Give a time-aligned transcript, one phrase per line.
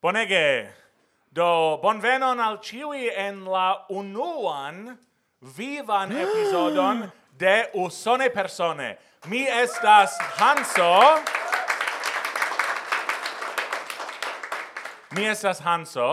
[0.00, 0.72] Bonege!
[1.28, 4.94] Do, bonvenon al ciui en la unuan
[5.56, 6.22] vivan ah.
[6.22, 7.02] episodon
[7.36, 8.96] de Usone Persone.
[9.28, 11.20] Mi estas Hanso.
[15.12, 16.08] Mi estas Hanso.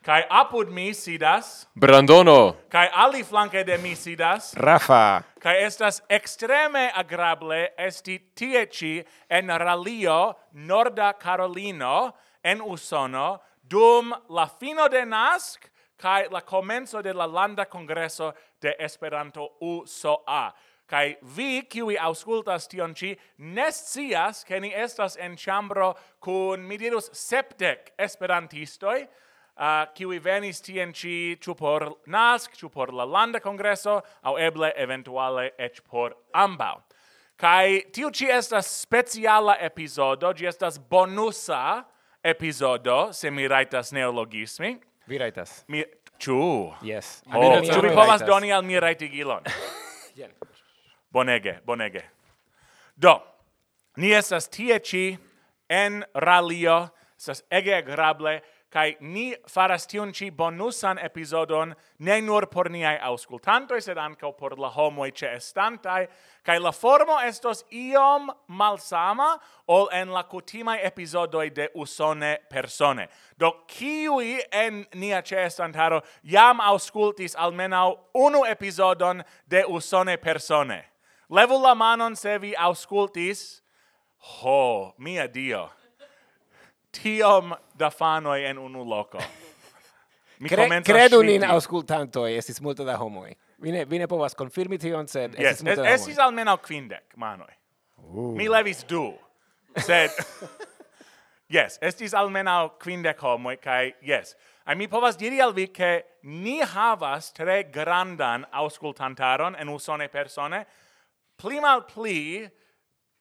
[0.00, 2.56] Kai apud mi sidas Brandono.
[2.72, 5.20] Kai ali flanke de mi sidas Rafa.
[5.38, 12.14] Kai estas extreme agrable esti tie ci en Ralio, Norda Carolino,
[12.44, 18.74] en Usono dum la fino de NASC kai la comenzo de la landa congreso de
[18.78, 20.52] Esperanto USOA.
[20.86, 27.10] Kai vi qui auscultas tion ci nescias ke ni estas en chambro kun mi dirus
[27.12, 27.92] sepdek
[29.60, 34.38] a uh, qui venis tien ci ĉu por NASC, ĉu por la landa congreso aŭ
[34.40, 36.80] eble eventuale eĉ por ambau.
[37.36, 41.84] Kai tiu ci estas speciala epizodo, gi estas bonusa,
[42.22, 44.80] episodo se mi raitas neologismi.
[45.06, 45.64] Vi raitas.
[45.68, 45.84] Mi...
[46.18, 46.74] Ciu.
[46.82, 47.22] Yes.
[47.32, 49.44] Ho, oh, Ciu vi povas doni al mi rajtigilon?
[50.18, 50.30] Jen.
[51.10, 52.02] bonege, bonege.
[52.96, 53.16] Do,
[53.96, 55.18] ni estas tie ci
[55.68, 58.40] en Ralio, estas ege agrable,
[58.70, 64.56] kai ni faras tion ci bonusan episodon ne nur por niai auscultantoi, sed anca por
[64.58, 66.06] la homoi ce estantai,
[66.44, 69.38] kai la formo estos iom malsama
[69.68, 73.08] ol en la cutimai episodoi de usone persone.
[73.38, 80.84] Do, kiui en nia ce estantaro jam auscultis almenau unu episodon de usone persone.
[81.28, 83.62] Levu la manon se vi auscultis.
[84.20, 85.70] Ho, mia Dio!
[86.92, 89.18] tiom da fanoi en unu loco.
[90.40, 93.34] Mi Cre credu nin auscultantoi, estis multa da homoi.
[93.60, 95.58] Vine, vine povas confirmi tion, sed yes.
[95.58, 95.94] estis es, da homoi.
[95.94, 97.52] Estis almenau quindec manoi.
[98.00, 98.32] Uh.
[98.36, 99.10] Mi levis du,
[99.76, 100.16] sed...
[101.56, 104.32] yes, estis almenau quindec homoi, kai yes.
[104.64, 110.64] Ai mi povas diri al vi che ni havas tre grandan auscultantaron en usone persone,
[111.36, 112.48] pli mal pli,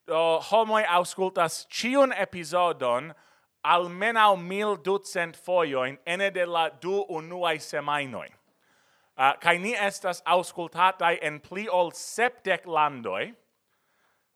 [0.08, 3.12] oh, homoi auscultas ciun episodon,
[3.64, 8.28] almenau mil ducent foioin ene de la du unuae semainoi.
[9.20, 13.34] Uh, kai ni estas auscultatai en pli ol septec landoi,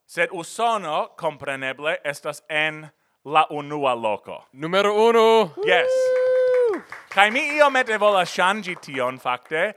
[0.06, 2.90] sed Usono, compreneble, estas en
[3.26, 4.44] la unua loco.
[4.54, 5.54] Numero uno!
[5.66, 6.23] Yes!
[7.14, 9.76] Kai mi io mette vola shangi tion fakte.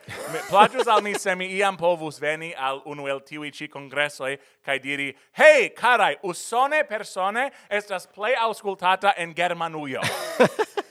[0.48, 4.78] Plagius al mi se mi iam povus veni al unu el tiui ci congressoi kai
[4.80, 10.00] diri, hei, carai, usone persone estas plei auscultata en Germanuio.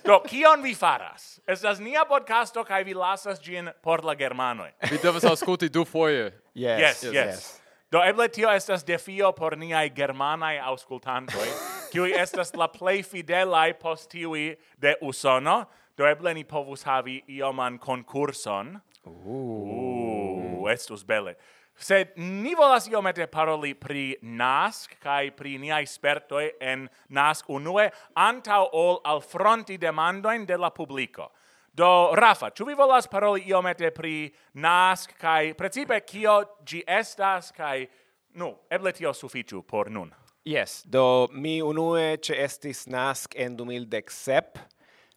[0.05, 1.39] Do, kion vi faras?
[1.49, 4.69] Estas nia podcasto kai vi lasas gin por la Germanoi.
[4.91, 6.29] Vi devas ausculti du foie.
[6.53, 7.03] Yes, yes.
[7.03, 7.13] yes.
[7.13, 7.61] yes.
[7.91, 11.49] Do eble tio estas defio por niai germanai auscultantoi,
[11.93, 14.49] kiui estas la plei fidelai post tiui
[14.81, 15.65] de Usono,
[15.97, 18.75] Do eble ni povus havi ioman concurson.
[19.07, 20.67] Ooh.
[20.71, 21.35] Estus belle.
[21.75, 28.69] Sed ni volas iomete paroli pri NASC kai pri niai spertoi en NASC unue antau
[28.71, 31.31] ol al fronti demandoin de la publico.
[31.75, 37.87] Do, Rafa, ĉu vi volas paroli iomete pri NASC kai precipe kio gi estas kai
[38.35, 40.13] nu, eble tio suficiu por nun.
[40.45, 44.74] Yes, do mi unue ĉeestis NASC en 2017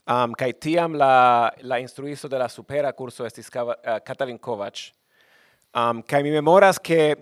[0.08, 4.86] Um, kai tiam la, la instruisto de la supera curso estis Kava, uh, Katalin Kovac.
[5.76, 7.14] Um, kai mi memoras che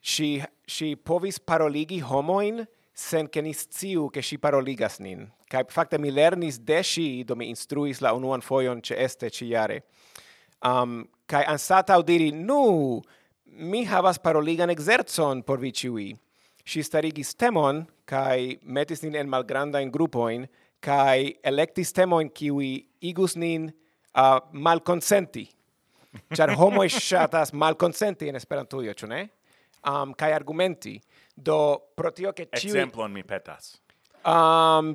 [0.00, 2.62] si, si povis paroligi homoin
[2.94, 5.26] sen che ni sciu che si paroligas nin.
[5.50, 9.50] Kai fakte mi lernis de si, do mi instruis la unuan foion ce este ci
[9.50, 9.82] jare.
[10.62, 13.02] Um, kai ansatau diri, nu,
[13.46, 16.12] mi havas paroligan exerzon por vi ciui.
[16.64, 20.46] Si starigis temon, kai metis nin en malgranda in grupoin,
[20.82, 22.72] kai electis temoin kiwi
[23.08, 23.70] igus nin
[24.16, 25.46] uh, malconsenti.
[26.34, 29.22] Char homo shatas malconsenti in Esperantujo, ĉu ne?
[29.88, 30.98] Um, kai argumenti
[31.34, 33.78] do pro tio ke ĉiu Exemplon mi petas.
[34.22, 34.92] Um,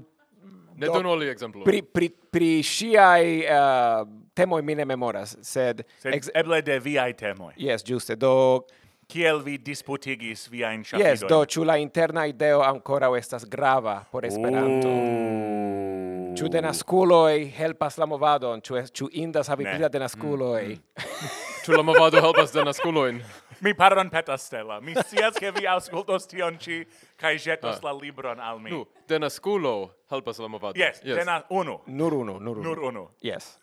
[0.78, 1.66] ne donu li ekzemplo.
[1.68, 6.30] Pri pri pri ŝiaj uh, eh, temoj mi ne memoras, sed, sed ex...
[6.36, 8.16] eble de viaj temo Yes, ĝuste.
[8.16, 8.64] Do
[9.08, 11.12] Kiel vi disputigis via in chapidoi?
[11.12, 14.88] Yes, do, ĉu la interna ideo ancora estas grava por Esperanto.
[14.88, 16.36] Ooh.
[16.38, 20.76] Ciu denaskuloj helpas la movadon, ciu, ĉu indas havi pila denasculoi.
[20.76, 21.30] Mm.
[21.64, 23.22] ciu la movado helpas denasculoin.
[23.62, 24.82] mi pardon petas, Stella.
[24.82, 27.88] Mi sias che vi auscultos tion ci, cae jetos ah.
[27.88, 28.70] la libron al mi.
[28.70, 30.78] Nu, denasculo helpas la movado.
[30.78, 31.16] Yes, yes.
[31.16, 31.80] Dena, unu.
[31.88, 32.64] Nur unu, nur unu.
[32.64, 33.08] Nur unu.
[33.24, 33.58] Yes.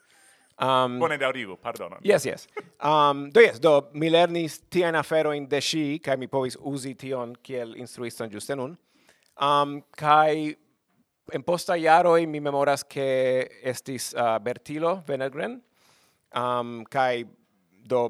[0.62, 1.98] Um, Bone daŭrigu, pardonon.
[2.06, 2.46] Yes, yes.
[2.78, 7.34] Um, do yes, do mi lernis tiajn aferoin de si, kai mi povis uzi tion
[7.42, 8.76] kiel instruiston ĝuste nun.
[9.34, 10.54] Um, kai
[11.34, 15.58] en posta iaroi mi memoras che estis uh, Bertilo Venergren
[16.36, 17.24] um, kai
[17.82, 18.06] do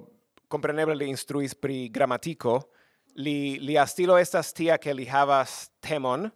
[0.49, 2.61] compreneble li instruis pri grammatico,
[3.15, 6.27] Li, li stilo estas tia che li havas temon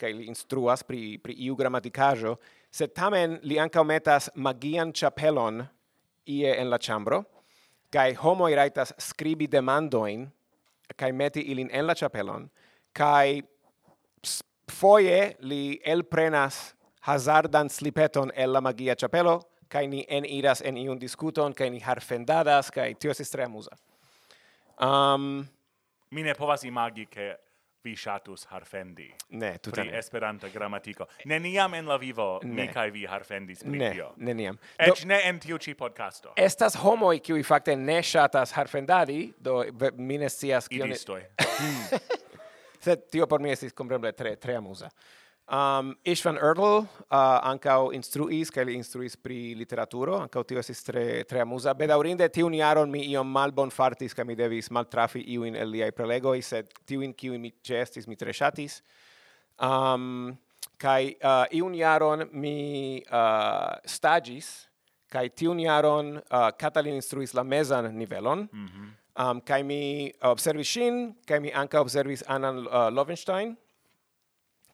[0.00, 2.34] kai li instruas pri, pri iu gramatikaĵo,
[2.72, 5.62] sed tamen li anca metas magian chapelon
[6.26, 7.22] ie en la chambro,
[7.92, 10.26] kaj homo iraitas scribi demandoin,
[10.96, 12.48] kai meti ilin en la chapelon,
[12.94, 13.42] kai
[14.72, 16.74] foie li elprenas
[17.06, 21.80] hazardan slipeton el la magia chapelo, kaj ni en iras en iun discuton, kaj ni
[21.80, 23.76] harfendadas kai tio estis tre amuza.
[24.80, 25.48] Um,
[26.10, 27.36] mi ne povas imagi che
[27.84, 29.08] vi shatus harfendi.
[29.30, 29.88] Ne, tutan.
[29.88, 31.06] Pri esperanta gramatiko.
[31.24, 32.54] Neniam en la vivo ne.
[32.54, 34.12] mi kai vi harfendis pri ne, tio.
[34.16, 34.58] Ne, neniam.
[34.78, 36.32] Ec do, ne en tiu ci podcasto.
[36.36, 39.62] Estas homoi qui fakte ne shatas harfendadi, do
[39.96, 40.70] mi ne scias...
[40.70, 41.22] Idistoi.
[42.84, 44.90] Sed tio por mi estis, compremble, tre, tre amusa.
[45.48, 51.24] Um, Ishvan Erdl uh, ancau instruis, ca li instruis pri literaturo, ancau tio esis tre,
[51.28, 51.74] tre amusa.
[51.74, 56.38] Bedaurinde, tiun iaron mi iom malbon fartis, ca mi devis maltrafi iuin el liai prelegoi,
[56.46, 58.80] sed tiuin kiuin mi cestis, mi tre shatis.
[59.58, 60.38] Um,
[60.78, 64.68] kai uh, iun iaron mi uh, stagis,
[65.10, 68.88] kai tiun iaron uh, Catalin instruis la mesan nivelon, mm -hmm.
[69.18, 73.56] um, kai mi observis shin, kai mi anca observis Anan uh, Lovenstein,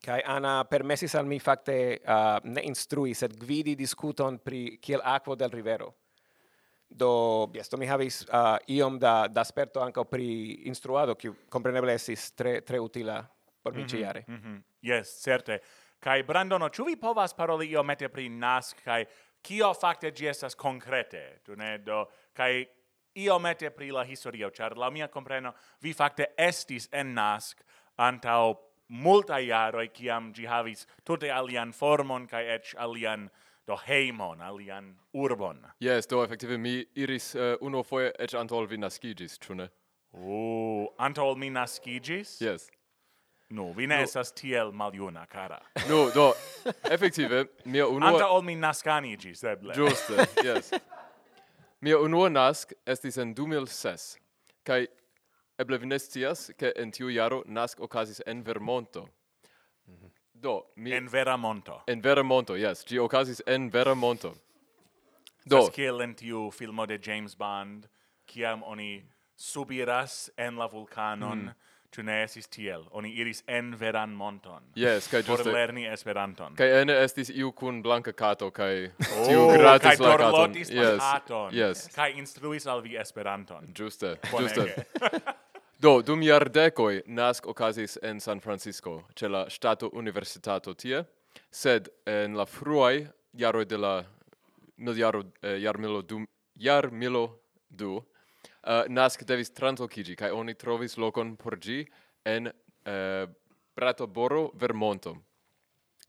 [0.09, 5.35] Kai Ana permesis al mi fakte uh, ne instrui sed gvidi diskuton pri kiel akvo
[5.37, 5.91] del rivero.
[6.89, 10.29] Do biesto mi havis uh, iom da da sperto ankaŭ pri
[10.71, 13.21] instruado kiu kompreneble estis tre tre utila
[13.63, 14.25] por mi mm -hmm.
[14.27, 14.63] Mm -hmm.
[14.83, 15.61] Yes, certe.
[16.01, 19.05] Kai Brandono, ĉu vi povas paroli iomete pri nask kai
[19.43, 21.41] kio fakte ĝi estas konkrete?
[21.43, 22.67] Tu ne do kaj
[23.15, 27.65] iomete pri la historio, ĉar la mia kompreno vi fakte estis en nask
[27.97, 33.31] antaŭ multa iaroi kiam gi havis tute alian formon kai ec alian
[33.67, 35.59] do heimon, alian urbon.
[35.81, 39.69] Yes, do effective mi iris uh, uno foi ec antol vi nascigis, cune?
[40.15, 42.41] Oh, uh, antol mi nascigis?
[42.41, 42.71] Yes.
[43.51, 44.03] No, vi ne no.
[44.03, 45.61] estas tiel maljuna, cara.
[45.89, 46.35] No, do,
[46.91, 48.13] effective, mia unua...
[48.13, 49.75] Anta ol mi nascanigis, eble.
[49.75, 50.73] Giuste, yes.
[51.81, 54.17] Mia unua nasc estis en 2006,
[54.67, 54.89] kai
[55.59, 59.09] Eble vi ne scias, ke en tiu jaro nask okazis en Vermonto.
[60.33, 60.93] Do, mi...
[60.95, 61.81] En Veramonto.
[61.87, 62.85] En Veramonto, yes.
[62.87, 64.35] Gi okazis en Veramonto.
[65.45, 65.65] Do.
[65.65, 67.89] Sas kiel en tiu filmo de James Bond,
[68.27, 69.03] kiam oni
[69.35, 71.55] subiras en la vulcanon, mm.
[71.89, 72.83] Ĉu ne estis tiel?
[72.93, 74.67] Oni iris en veran monton.
[74.77, 75.47] Yes, kai ĝuste.
[75.47, 76.53] Por lerni Esperanton.
[76.59, 78.91] Kai ene estis iu kun blanka kato kai...
[79.07, 80.05] oh, tiu gratis la katon.
[80.05, 80.99] Kaj dorlotis yes.
[81.01, 81.57] la katon.
[81.57, 81.87] Yes.
[81.95, 83.73] Kaj instruis al vi Esperanton.
[83.73, 84.69] Ĝuste, ĝuste.
[85.79, 91.05] Do, dum iardecoi nasc ocasis en San Francisco, ce la Stato Universitato tie,
[91.51, 93.07] sed en la fruai
[93.39, 93.93] iaroi de la
[94.77, 96.25] miliaro, eh, iarmilo du,
[96.59, 97.23] iarmilo
[97.69, 97.93] du,
[98.65, 101.87] eh, uh, nasc devis translocigi, cae oni trovis locon por gi
[102.27, 103.27] en eh,
[103.77, 105.15] Bratoboro, Vermonto.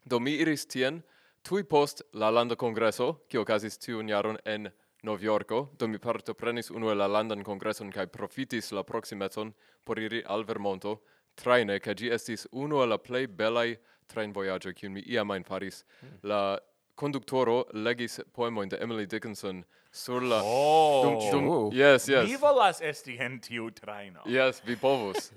[0.04, 1.04] Do mi iris tien,
[1.44, 6.72] tui post la landa congresso, qui ocasis tiun iaron en Vermonto, Novjorko, do mi partoprenis
[6.72, 9.54] unu la landan congresson kai profitis la proximeton
[9.84, 11.00] por iri al Vermonto,
[11.36, 15.84] traine, ca gi estis uno la plei belai train voyager kiun mi iam ajn faris.
[16.04, 16.20] Mm.
[16.24, 16.58] La
[16.96, 20.42] conductoro legis poemojn de Emily Dickinson sur la...
[20.44, 21.04] Oh!
[21.04, 21.72] Dum, dum, oh.
[21.74, 22.28] yes, yes.
[22.28, 24.22] Mi volas esti en tiu traino.
[24.26, 25.32] Yes, vi povus.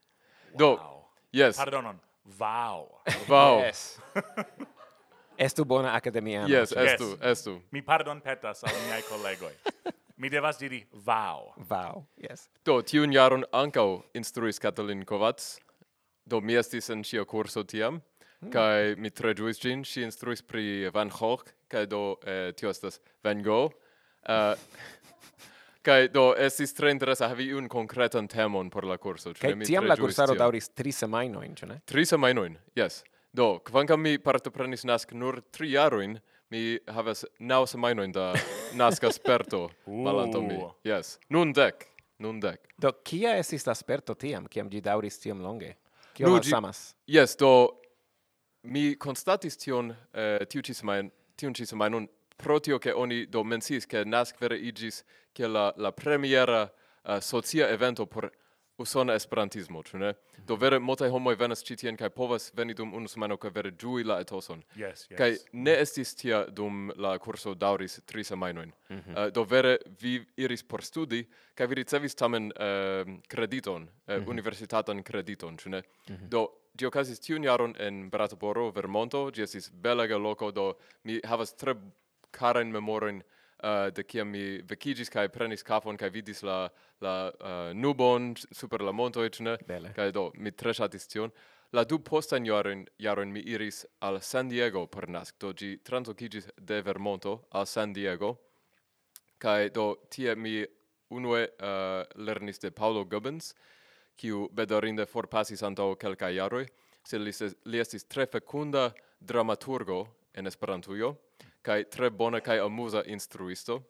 [0.58, 1.04] do, wow.
[1.32, 1.56] yes.
[1.56, 1.98] Pardonon,
[2.38, 3.98] wow wow Yes.
[5.38, 6.44] Estu bona academia.
[6.50, 7.38] Yes, estu, yes.
[7.38, 7.60] estu.
[7.70, 9.52] Mi pardon petas al miei collegoi.
[10.18, 11.52] Mi devas diri vau.
[11.70, 12.48] Vau, yes.
[12.66, 15.44] Do, tiun jaron ancau instruis Katalin Kovac.
[16.26, 18.02] Do, mi estis en sia curso tiam.
[18.42, 18.50] Mm.
[18.50, 22.98] Kai mi tre giuis gin, si instruis pri Van Gogh, kai do, eh, tio estas
[23.22, 23.78] Van Gogh.
[24.26, 24.98] Eh, uh,
[25.88, 29.32] Kai do estis tre interesa havi un konkretan temon por la kurso.
[29.38, 31.78] Kai tiam la kursaro dauris tri semajnojn, ĉu ne?
[31.88, 33.00] Tri semajnojn, yes.
[33.32, 36.18] Do, kvankam mi partoprenis nask nur tri jarojn,
[36.50, 38.32] mi havas naŭ semajnojn da
[38.80, 40.48] naska sperto malantaŭ uh.
[40.48, 40.60] mi.
[40.88, 41.18] Yes.
[41.28, 41.84] Nun dek.
[42.18, 42.72] Nun dek.
[42.80, 45.74] Do, kia estis la sperto tiam, kiam ĝi daŭris tiom longe?
[46.16, 46.96] Kio no, malsamas?
[47.06, 47.78] Yes, do
[48.66, 52.08] mi constatis tion eh, tiu ci semain, tion ci semainon
[52.38, 56.72] pro tio che oni do mensis che nask vere igis che la, la premiera
[57.04, 58.30] uh, socia evento por
[58.78, 60.12] usona esperantismo, ĉu ne?
[60.46, 63.72] Do vere multaj homoj venas ĉi tien kaj povas veni dum unu semajno kaj vere
[63.82, 64.62] ĝui la etoson.
[64.76, 65.16] Yes, yes.
[65.18, 68.72] Kaj ne estis tia dum la kurso daŭris tri semajnojn.
[68.90, 69.26] Mm -hmm.
[69.26, 74.22] uh, do vere vi iris por studi kaj vi ricevis tamen uh, krediton, uh, mm
[74.22, 74.30] -hmm.
[74.30, 75.82] universitatan krediton, ĉu ne?
[76.08, 76.28] Mm -hmm.
[76.28, 79.30] Do Gi okazis tiun jaron en Bratoboro, Vermonto.
[79.30, 81.74] Gi estis belega loco, do mi havas tre
[82.30, 86.68] karain memorin uh, uh, de kiam mi vekigis kai prenis kafon kai vidis la
[87.00, 89.56] la uh, nubon super la monto ne.
[89.94, 91.30] Kaj do mi tre shatis tion.
[91.72, 95.38] La du postan jaron jaron mi iris al San Diego per nask.
[95.38, 98.38] Do gi translokigis de Vermonto al San Diego.
[99.38, 100.64] Kai do tie mi
[101.10, 103.54] unue uh, lernis de Paulo Gubbins
[104.16, 106.66] kiu bedorinde forpasis antaŭ kelkaj jaroj.
[107.04, 107.32] Sed li,
[107.64, 111.14] li estis tre fekunda dramaturgo en Esperantujo
[111.62, 113.82] kai tre bona kai amusa instruisto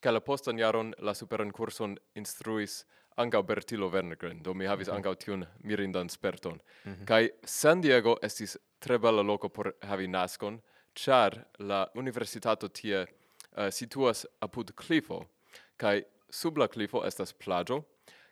[0.00, 2.84] kai la postan jaron la superan kurson instruis
[3.16, 4.96] ankaŭ Bertilo Wernergren, do mi havis mm -hmm.
[4.96, 6.58] ankaŭ tiun mirindan sperton.
[6.84, 7.04] Mm -hmm.
[7.04, 10.60] Kaj San Diego estis tre bela loko por havi naskon,
[10.94, 15.24] ĉar la universitato tie uh, situas apud clifo
[15.76, 17.82] kaj sub la clifo estas plaĝo,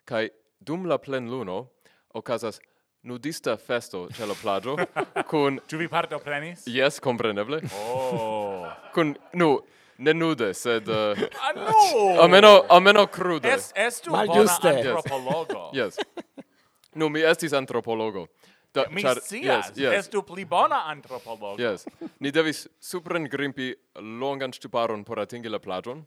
[0.05, 1.67] kaj dum la plenluno
[2.13, 2.59] okazas
[3.01, 4.75] nudista festo ĉe la plaĝo
[5.31, 6.67] kun Ĉu vi partoprenis?
[6.67, 8.52] yes compreneble Oh
[8.93, 9.59] kun nu
[9.97, 10.95] ne nude sed uh,
[11.43, 12.21] ah, no!
[12.21, 13.49] almeno almeno crude.
[13.49, 15.69] Es estu bona antropologo.
[15.73, 15.97] Yes.
[16.95, 18.27] Nu mi estis antropologo.
[18.73, 19.93] Da, mi char, scias, yes, yes.
[19.99, 21.61] estu pli bona antropologo.
[21.61, 21.85] Yes.
[22.19, 26.05] Ni devis supren grimpi longan stuparon por atingi la plagion.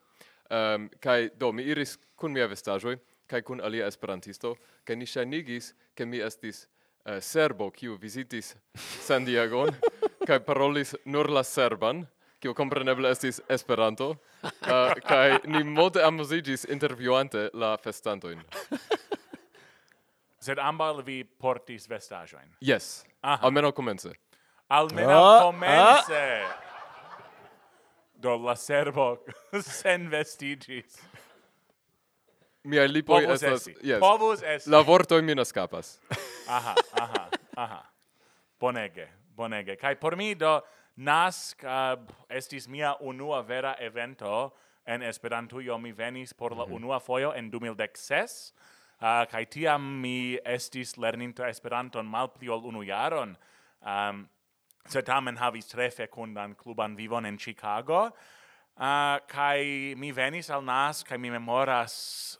[0.50, 4.54] um, ehm, kai do mi iris kun mia vestaĵoj kai kun alia esperantisto
[4.84, 6.66] kaj ni ŝajnigis ke mi estis
[7.06, 9.74] uh, serbo kiu vizitis San Diegon
[10.28, 12.06] kai parolis nur la serban
[12.42, 14.50] kiu kompreneble estis Esperanto, uh,
[15.10, 18.42] kaj ni mode amuziĝis intervjuante la festantojn.
[20.46, 22.52] Sed ambaŭ vi portis vestaĵojn.
[22.60, 23.04] Yes.
[23.22, 23.46] Aha.
[23.48, 24.12] Almenaŭ komence.
[24.68, 26.22] Almenaŭ ah, komence.
[26.46, 26.62] Ah.
[28.14, 29.08] Do la servo
[29.80, 31.00] sen vestiĝis.
[32.66, 33.66] Mia lipoj estas...
[33.66, 33.74] Esti.
[33.82, 34.00] Yes.
[34.02, 34.70] Povus esti.
[34.70, 35.44] La vortoj mi ne
[36.48, 37.82] aha, aha, aha.
[38.60, 39.76] Bonege, bonege.
[39.76, 40.60] Kaj por mi do
[40.96, 44.54] Nasc uh, estis mia unua vera evento
[44.86, 45.78] en Esperantujo.
[45.78, 46.76] Mi venis por la mm -hmm.
[46.76, 48.54] unua fojo en 2016,
[49.00, 53.36] uh, kai tiam mi estis lerninto Esperanton malpli ol unu jaron.
[53.80, 54.28] Um,
[54.88, 58.06] sed tamen havis tre fecundan cluban vivon en Chicago,
[58.76, 62.38] uh, kai mi venis al Nas, kai mi memoras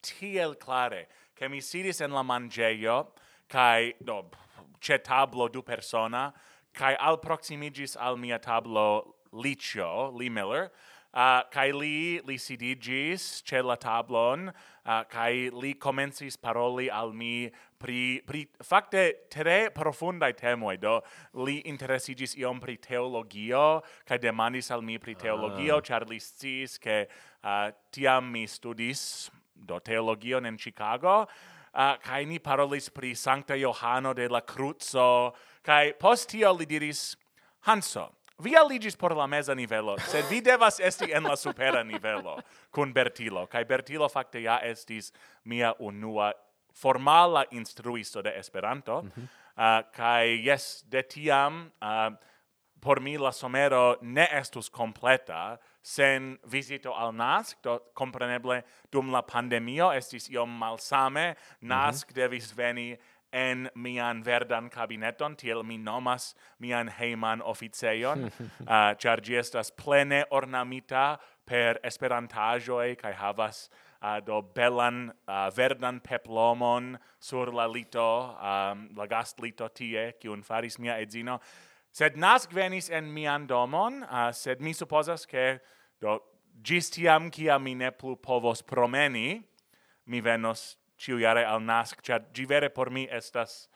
[0.00, 3.12] tiel clare, che mi sidis en la mangeio,
[3.48, 6.32] kai, do, no, tablo du persona,
[6.76, 10.70] kai al proximigis al mia tablo Licio, Lee Miller,
[11.16, 14.50] uh, kai li li sidigis ce la tablon,
[14.84, 21.00] uh, kai li comencis paroli al mi pri, pri fakte tre profundai temoi, do
[21.44, 25.82] li interesigis iom pri teologio, kai demandis al mi pri teologio, ah.
[25.84, 31.24] char li sciis che uh, ah, tiam mi studis do teologion en Chicago,
[31.72, 35.32] uh, kai ni parolis pri Sancta Johano de la Cruzo,
[35.66, 37.16] Kai postio li diris,
[37.66, 38.04] Hanso,
[38.38, 42.36] vi aligis por la mesa nivelo, sed vi devas esti en la supera nivelo
[42.70, 43.46] kun Bertilo.
[43.50, 45.10] Kai Bertilo fakte ja estis
[45.44, 46.32] mia unua
[46.70, 49.02] formala instruisto de Esperanto.
[49.02, 49.24] Mm -hmm.
[49.56, 52.14] uh, kai yes, de tiam, uh,
[52.80, 59.22] por mi la somero ne estus completa sen visito al NASC, do compreneble dum la
[59.22, 61.68] pandemio estis iom malsame, mhm.
[61.68, 62.14] NASC mm -hmm.
[62.14, 62.98] devis veni
[63.36, 69.70] en mian verdan cabineton, tiel mi nomas mian heiman officeion, uh, ah, char gi estas
[69.70, 73.66] plene ornamita per esperantajoi, cae havas
[74.00, 78.08] uh, do belan uh, verdan peplomon sur la lito,
[78.40, 81.38] um, la gast lito tie, cion faris mia edzino.
[81.92, 85.58] Sed nasc venis en mian domon, uh, sed mi supposas che
[86.00, 86.18] do,
[86.62, 89.42] gis tiam, cia mi ne plu povos promeni,
[90.06, 93.68] mi venos ciu jare al nasc, cia gi vere por mi estas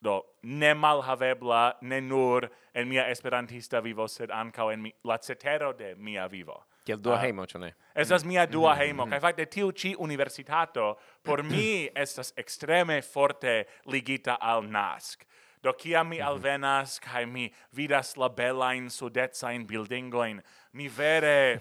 [0.00, 5.72] do ne malhavebla, ne nur en mia esperantista vivo, sed ancao en mi, la cetero
[5.72, 6.64] de mia vivo.
[6.86, 7.72] Kiel dua ah, uh, heimo, ĉu ne?
[7.94, 8.82] Estas mia dua mm -hmm.
[8.82, 15.24] heimo, kaj fakte tiu ĉi universitato por mi estas ekstreme forte ligita al NASC.
[15.62, 16.28] Do kiam mi mm-hmm.
[16.28, 20.42] alvenas kaj mi vidas la belajn sudecain buildingoin,
[20.76, 21.60] mi vere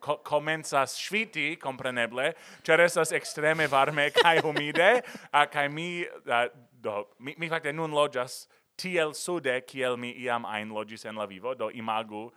[0.00, 2.32] co comenzas sviti, compreneble,
[2.64, 5.02] cer estas extreme varme cae humide,
[5.32, 8.46] a cae mi, uh, do, mi, mi facte nun loĝas
[8.80, 12.30] tiel sude, kiel mi iam ein logis en la vivo, do imagu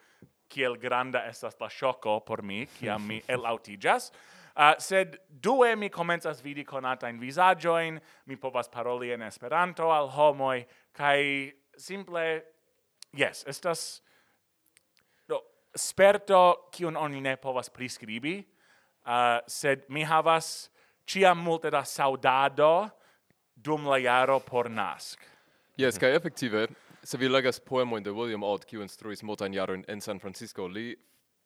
[0.52, 4.12] kiel granda estas la shoko por mi, kiam mi elautigas.
[4.58, 10.66] Uh, sed due mi comenzas vidi conatain visagioin, mi povas paroli en Esperanto al homoi,
[10.92, 12.42] kai simple,
[13.14, 14.02] yes, estas
[15.78, 18.40] sperto kiun oni ne povas priskribi,
[19.06, 20.70] uh, sed mi havas
[21.08, 22.90] ciam multe da saudado
[23.56, 25.22] dum la jaro por nask.
[25.78, 26.68] Yes, kai effektive,
[27.04, 30.96] se vi legas poemojn de William Odd, kiu instruis multajn jarojn en San Francisco, li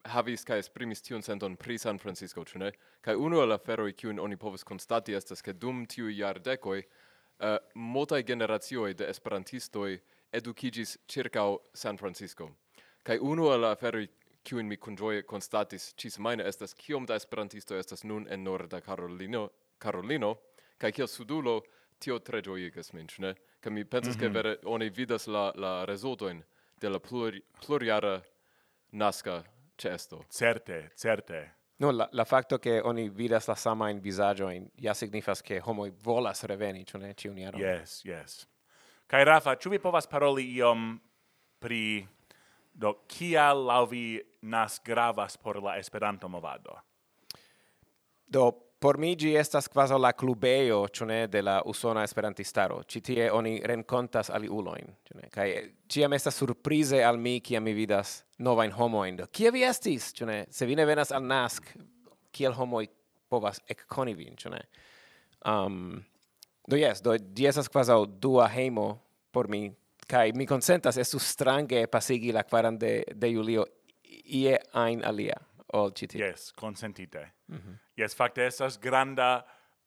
[0.10, 2.72] havis kai esprimis tiun senton pri San Francisco, ĉu ne?
[3.06, 8.24] Kaj unu el aferoj kiujn oni povas konstati estas ke dum tiu jardekoj uh, multaj
[8.24, 10.00] generacioj de esperantistoj
[10.34, 12.50] edukiĝis ĉirkaŭ San Francisco.
[13.04, 14.08] Kaj unu el aferoj
[14.44, 19.50] kiun mi kun ĝoje konstatis ĉi-semajne estas kiom da esperantisto estas nun en Norda Karolino,
[19.78, 20.36] Karolino
[20.78, 21.62] kai kiel sudulo
[22.00, 23.36] tio tre ĝojigas min, ne?
[23.62, 24.22] Kaj mi pensas mm -hmm.
[24.22, 24.36] ke mhm.
[24.36, 26.44] vere oni vidas la la rezultojn
[26.82, 28.22] de la plur, pluriara
[28.92, 29.44] nasca
[29.78, 30.26] cesto.
[30.30, 31.52] Certe, certe.
[31.78, 35.60] No, la, la facto che oni vidas la sama in visaggio in ja signifas che
[35.60, 37.62] homo volas reveni, ĉu ne, ĉiun jaron.
[37.62, 38.48] Yes, yes.
[39.08, 41.00] Kai Rafa, ĉu vi povas paroli iom
[41.60, 42.08] pri
[42.74, 44.06] Do kial laŭ vi
[44.42, 46.78] nas gravas por la Esperanto movado?
[48.28, 48.52] Do
[48.82, 52.80] por mi gi estas quasi la clubeo, ĉu ne, de la usona esperantistaro.
[52.84, 55.30] Ĉi tie oni renkontas aliulojn, ĉu ne?
[55.30, 55.48] Kaj
[55.92, 59.20] ĉiam estas surprize al mi kiam mi vidas novajn homojn.
[59.22, 60.40] Do kie vi estis, ĉu ne?
[60.50, 61.70] Se vi ne venas al Nask,
[62.34, 62.88] kiel homoj
[63.30, 64.64] povas ekkoni vin, ĉu ne?
[65.46, 66.02] Um,
[66.68, 68.96] do jes, do ĝi estas kvazaŭ dua hejmo
[69.32, 69.70] por mi
[70.12, 73.66] kai mi consentas estu strange pasigi la quaran de, de Julio
[74.42, 75.38] ie ein alia
[75.74, 76.20] ol citi.
[76.20, 77.32] Yes, consentite.
[77.48, 77.78] Mm -hmm.
[77.98, 79.46] Yes, facte estas granda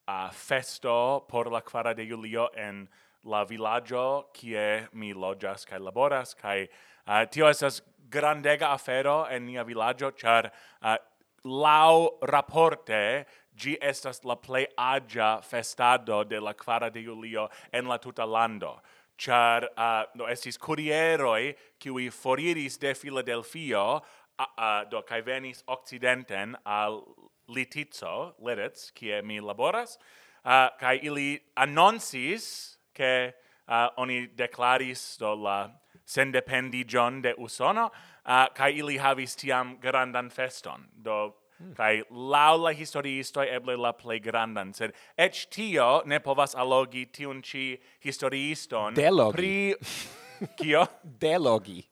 [0.09, 2.88] uh, festo por la quara de Julio en
[3.25, 6.69] la villaggio kie mi loĝas kaj laboras kaj
[7.07, 10.50] uh, tio estas grandega afero en nia villaggio char
[10.83, 10.97] uh,
[11.45, 13.25] lau raporte
[13.57, 18.81] gi estas la plej aĝa festado de la quara de Julio en la tuta lando
[19.16, 24.00] char uh, no estis curieroi qui foriris de Philadelphia uh,
[24.38, 27.02] uh, do kai venis occidenten al
[27.49, 29.99] Litizzo, Leritz, qui mi laboras,
[30.44, 33.35] uh, kai ili annoncis che
[33.68, 35.71] uh, oni declaris do la
[36.04, 37.90] sendependigion de Usono,
[38.26, 41.75] uh, kai ili havis tiam grandan feston, do Hmm.
[41.75, 47.43] kai lau la historiisto eble la plei grandan, sed et tio ne povas allogi tiun
[47.43, 49.32] ci historiiston Delogi.
[49.36, 49.75] pri
[50.58, 50.86] kio?
[51.21, 51.84] Delogi.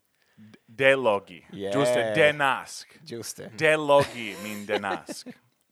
[0.67, 1.45] Delogi.
[1.53, 1.73] Yeah.
[1.77, 2.89] juste denask.
[3.05, 3.51] Giuste.
[3.59, 5.29] Delogi min denask.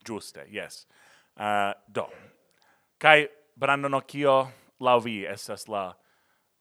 [0.06, 0.86] juste yes.
[1.36, 2.06] Uh, do.
[2.98, 5.94] Kai brandono Occhio, lau vi, estas la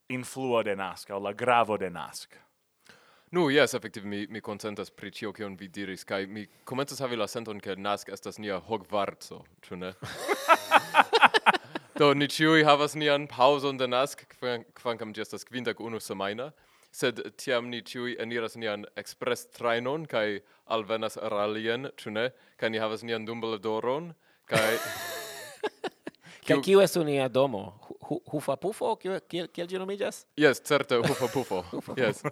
[0.10, 2.34] influo de Nask, o la gravo de Nask.
[3.32, 7.16] Nu, yes, effektive mi, mi consentas pri cio kion vi diris, kai mi comentas havi
[7.16, 9.92] la senton ke Nask estas nia Hogwartso, ĉu ne?
[12.00, 14.24] Do, ni ciui havas nian pauson de Nask,
[14.74, 16.50] kvankam gi estas quintac unu semaina,
[16.92, 22.30] sed tiam ni ciui eniras nian express trainon, kai alvenas ralien, ĉu ne?
[22.58, 24.10] Kai ni havas nian Dumbledoron,
[24.50, 24.74] kai...
[26.50, 26.64] Kiu...
[26.66, 27.76] kiu estu nia domo?
[28.32, 28.96] Hufa Pufo?
[28.98, 30.24] Kiel, kiel, kiel gi nomiĝas?
[30.40, 31.62] Yes, certe, Hufa Pufo.
[32.00, 32.24] yes.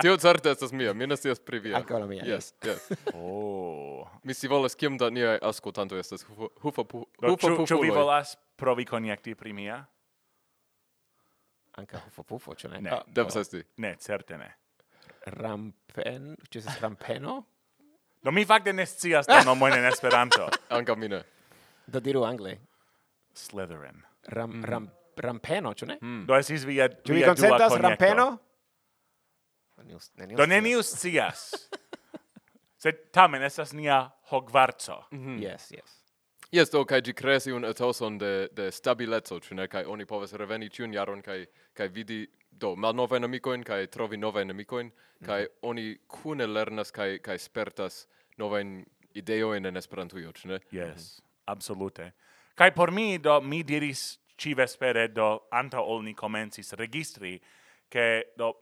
[0.00, 1.78] Tio certe estas mia, mi ne scias pri via.
[1.80, 2.22] Ankaŭ la mia.
[2.26, 2.90] Yes, yes.
[3.14, 4.06] Oh.
[4.22, 6.26] Mi si volas kiom da niaj aŭskultantoj estas
[6.62, 7.66] hufapufuloj.
[7.66, 9.80] Ĉu vi volas provi konjekti pri mia?
[11.80, 12.84] Ankaŭ hufapufo, ĉu ne?
[12.86, 12.94] Ne.
[12.94, 13.64] Ah, devas esti.
[13.82, 14.52] Ne, certe ne.
[15.34, 17.40] Rampen, ĉu estas rampeno?
[18.24, 20.48] Do mi fakte ne scias la nomojn en Esperanto.
[20.78, 21.24] Ankaŭ mi ne.
[21.86, 22.56] Do diru angle.
[23.34, 24.04] Slytherin.
[24.32, 24.64] Ram, mm.
[24.70, 25.98] ram, rampeno, ĉu ne?
[26.00, 26.26] Mm.
[26.30, 27.10] Do esis via, via dua konjekto.
[27.10, 28.28] Ĉu vi konsentas rampeno?
[29.76, 31.68] Neniu, Do neniu scias.
[32.82, 35.04] Sed tamen estas nia Hogwartso.
[35.10, 35.42] Mm -hmm.
[35.42, 36.04] Yes, yes.
[36.52, 40.70] Yes, do kai gi un etoson de de stabileco, ĉu ne kaj oni povas reveni
[40.70, 44.90] ĉiun jaron kaj kaj vidi do malnovajn amikojn kaj trovi novajn amikojn
[45.26, 45.68] kaj mm -hmm.
[45.68, 48.84] oni kune lernas kaj kaj spertas novajn
[49.14, 50.54] ideojn en Esperantujo, ĉu ne?
[50.54, 51.22] Yes, mm -hmm.
[51.44, 52.12] absolute.
[52.54, 57.40] Kaj por mi do mi diris ci vespere do antaŭ ol ni komencis registri
[57.88, 58.52] ke do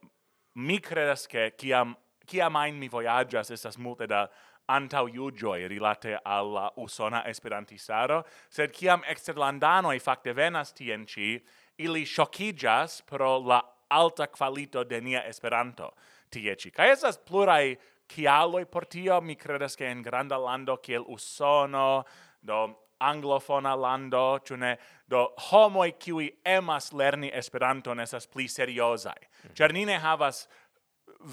[0.55, 4.29] mi credas che kiam kiam ain mi voyagas estas multe da
[4.69, 11.43] antau iugioi rilate alla usona esperantistaro, sed ciam exterlandanoi facte venas tien ci,
[11.79, 15.93] ili shocigas pro la alta qualito de nia esperanto
[16.31, 16.71] tie ci.
[16.71, 22.05] Ca esas plurai cialoi por tio, mi credas che in granda lando kiel usono,
[22.41, 24.77] do anglofona lando, ĉu ne?
[25.07, 29.19] Do homoj kiuj emas lerni Esperanton estas pli seriozaj.
[29.45, 29.55] Mhm.
[29.55, 30.49] Ĉar mm ni ne havas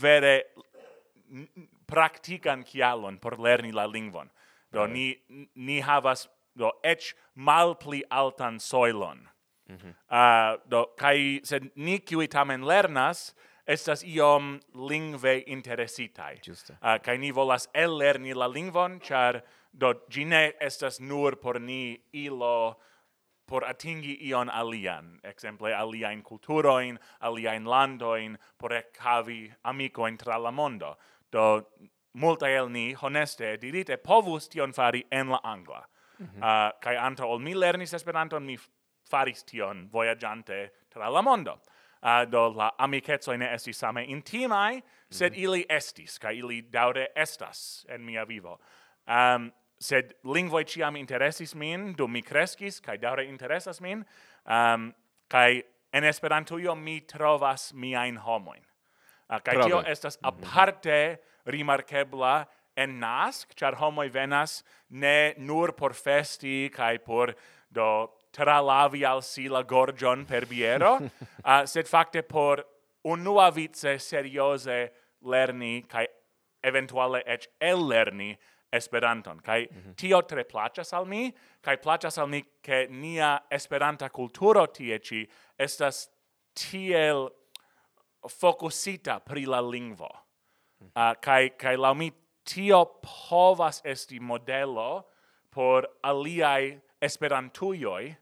[0.02, 0.42] vere
[1.88, 4.30] praktikan kialon por lerni la lingvon.
[4.72, 5.16] Do mm ni
[5.56, 9.28] ni havas do ec malpli altan soilon.
[9.70, 9.94] Mm -hmm.
[10.10, 13.36] uh, do kai sed ni kiuj tamen lernas
[13.70, 16.40] estas iom lingve interesitai.
[16.42, 16.78] Giuste.
[16.82, 22.02] Ah, uh, kai ni volas ellerni la lingvon, char do gine estas nur por ni
[22.14, 22.80] ilo
[23.46, 30.98] por atingi ion alian, exemple aliaen culturoin, aliaen landoin, por havi amicoin tra la mondo.
[31.32, 31.68] Do
[32.14, 35.82] multa el ni, honeste, dirite, povus tion fari en la angla.
[35.82, 36.38] Ah, mm -hmm.
[36.38, 38.58] uh, kai anta ol mi lernis Esperanton, mi
[39.10, 41.60] faris tion voyagiante tra la mondo
[42.04, 45.14] uh, do la amicetso ne esti same intimae, mm -hmm.
[45.16, 45.44] sed mhm.
[45.44, 48.60] ili estis, ca ili daure estas en mia vivo.
[49.08, 54.06] Um, sed lingvoi ciam interesis min, do mi crescis, ca daure interesas min,
[54.46, 54.94] um,
[55.28, 58.64] kai en Esperantujo mi trovas miain homoin.
[59.30, 60.28] Uh, cae tio estas mhm.
[60.28, 61.52] aparte mm -hmm.
[61.52, 67.34] rimarkebla en NASC, char homoi venas ne nur por festi, kai por
[67.70, 70.96] do tralavi al si la gorgion per biero,
[71.44, 72.64] uh, sed facte por
[73.04, 76.08] unua vice seriose lerni kai
[76.64, 78.38] eventuale ec el lerni
[78.72, 79.40] Esperanton.
[79.42, 79.96] Kai mm -hmm.
[79.96, 85.28] tio tre placas al mi, kai placas al mi ke nia Esperanta kulturo tie ci
[85.58, 86.10] estas
[86.54, 87.30] tiel
[88.28, 90.10] fokusita pri la lingvo.
[90.10, 90.22] Ah,
[90.80, 91.12] mm -hmm.
[91.12, 92.12] uh, kai kai la mi
[92.44, 95.06] tio povas esti modelo
[95.50, 98.16] por aliai esperantujoi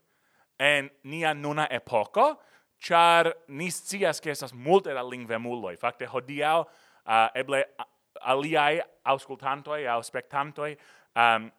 [0.60, 2.36] en nia nuna epoko,
[2.80, 5.78] char ni scias che estas multe da lingvemuloj.
[5.78, 7.64] Fakte hodiaŭ uh, eble
[8.22, 10.76] aliai auscultantoi au spectantoi
[11.16, 11.52] um,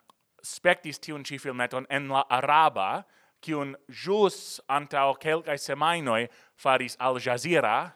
[0.42, 3.04] spectis tiun ci filmeton en la araba,
[3.42, 6.26] cion jus antao quelcae semainoi
[6.56, 7.92] faris Al Jazeera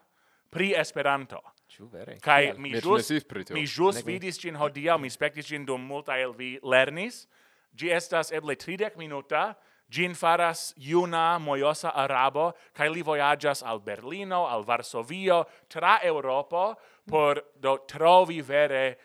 [0.50, 1.42] pri Esperanto.
[1.68, 2.18] Ciu vere?
[2.20, 3.08] Kai mi jus,
[3.50, 7.26] mi jus vidis gin hodiau, mi spectis gin dum multa el vi lernis,
[7.76, 9.54] Gi estas eble 30 minuta,
[9.92, 17.42] Gin faras juna mojosa arabo, kai li voyagas al Berlino, al Varsovio, tra Europo, por
[17.60, 18.96] do trovi vere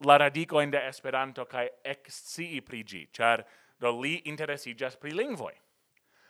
[0.00, 3.44] la radicoin de Esperanto kai excii pri char
[3.78, 5.52] do li interesigas pri lingvoi.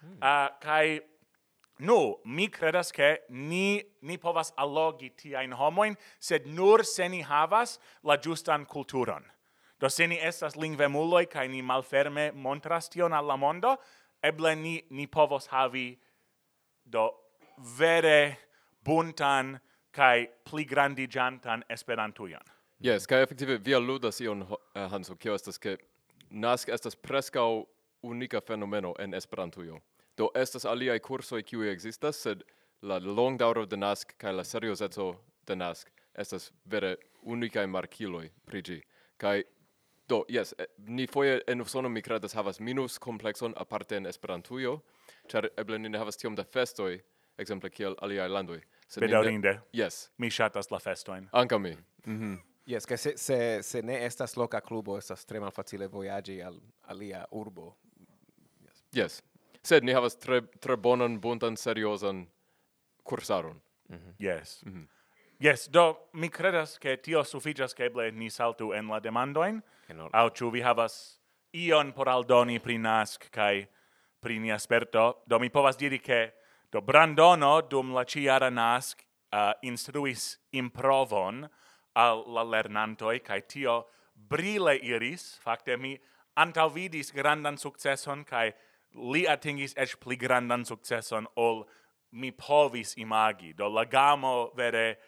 [0.03, 0.13] Mm.
[0.13, 1.01] Uh, ah, kai
[1.79, 7.79] nu, mi credas che ni, ni povas allogi tiain homoin, sed nur se ni havas
[8.03, 9.23] la justan culturon.
[9.81, 13.77] Do se ni estas lingvemuloj kaj ni malferme montras tion al la mondo,
[14.23, 15.99] eble ni, ni povos havi
[16.85, 17.09] do
[17.79, 18.37] vere
[18.85, 19.59] buntan
[19.91, 22.43] kaj pli grandigiantan esperantujan.
[22.81, 24.43] Yes, kai effektive vi ludas ion,
[24.75, 25.77] eh, Hanso, kio estas ke
[26.31, 27.67] nask estas prescau
[28.03, 29.81] unika fenomeno en Esperantujo.
[30.17, 32.43] Do estas aliaj kursoj kiuj ekzistas, sed
[32.83, 35.15] la longdaŭro de nask kaj la seriozeco
[35.47, 38.81] de nask estas vere unikaj markiloj pri ĝi.
[40.11, 40.55] Do, yes,
[40.91, 44.81] ni foje en Usono mi credas havas minus complexon aparte en Esperantujo,
[45.31, 46.97] ĉar eble ni ne havas tiom da festoj,
[47.39, 48.59] ekzemple kiel aliaj landoj.
[48.99, 49.53] Bedaŭrinde.
[49.77, 50.09] Yes.
[50.19, 51.29] Mi ŝatas la festojn.
[51.31, 51.77] Ankaŭ mi.
[52.07, 52.41] Mm.
[52.67, 56.59] Yes, ke se, se, se ne estas loca clubo, estas tre malfacile voyagi al
[56.91, 57.77] alia urbo.
[58.67, 58.83] Yes.
[58.95, 59.23] yes.
[59.63, 62.27] Sed ni havas tre, tre bonan, buntan, seriosan
[63.07, 63.61] cursaron.
[63.89, 64.15] Mm -hmm.
[64.19, 64.63] Yes.
[64.67, 64.87] Mm -hmm.
[65.43, 69.63] Yes, do mi credas che tio sufficias che eble ni saltu en la demandoin,
[70.13, 71.19] au ciu vi havas
[71.53, 73.67] ion por aldoni pri NASC kai
[74.21, 76.35] pri ni asperto, do mi povas diri che
[76.71, 79.01] do Brandono dum la ciara NASC
[79.33, 81.49] uh, instruis improvon
[81.95, 85.99] al la lernantoi, kai tio brile iris, facte mi
[86.37, 88.53] antaŭvidis grandan successon kai
[88.93, 91.65] li atingis ech pli grandan successon ol
[92.13, 93.55] mi povis imagi.
[93.55, 94.99] Do la gamo vere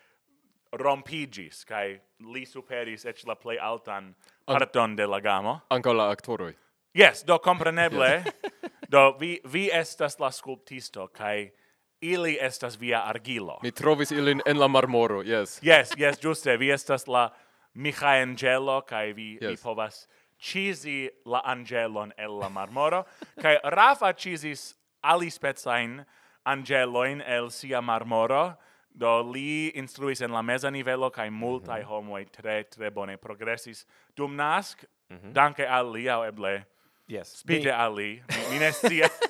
[0.73, 2.01] rompigis, kai
[2.33, 4.15] li superis ec la plei altan
[4.47, 5.61] parton de la gamo.
[5.71, 6.55] Anco la actoroi.
[6.95, 8.25] Yes, do compreneble,
[8.93, 11.53] do vi, vi estas la sculptisto, kai
[12.01, 13.59] ili estas via argilo.
[13.63, 15.61] Mi trovis ilin en la marmoro, yes.
[15.63, 17.31] Yes, yes, juste vi estas la
[17.75, 19.51] Michaelangelo, kai vi, yes.
[19.51, 20.09] vi povas
[20.39, 23.05] cisi la angelon el la marmoro,
[23.41, 26.05] kai Rafa cisis alispezain
[26.45, 28.59] angeloin el sia marmoro,
[28.95, 31.89] Do li instruis en la meza nivelo kai multai mm -hmm.
[31.89, 35.33] homoi tre tre bone progressis dum nasc mm -hmm.
[35.33, 36.65] danke al li au eble.
[37.09, 37.39] Yes.
[37.39, 37.71] Spite mi...
[37.71, 38.23] al li.
[38.51, 39.21] Mi ne scias.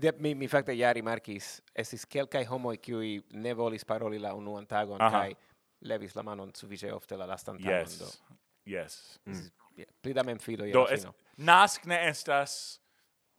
[0.00, 4.66] De, mi mi fakte ja rimarkis estis kelkaj homoj kiuj ne volis paroli la unuan
[4.66, 5.10] tagon Aha.
[5.18, 5.34] kaj
[5.80, 7.98] levis la manon sufiĉe ofte la lastan tagon yes.
[7.98, 8.36] do.
[8.66, 9.20] Yes.
[9.26, 9.50] Mm.
[10.02, 11.06] Pli da memfilo je Do es,
[11.36, 12.79] nask ne estas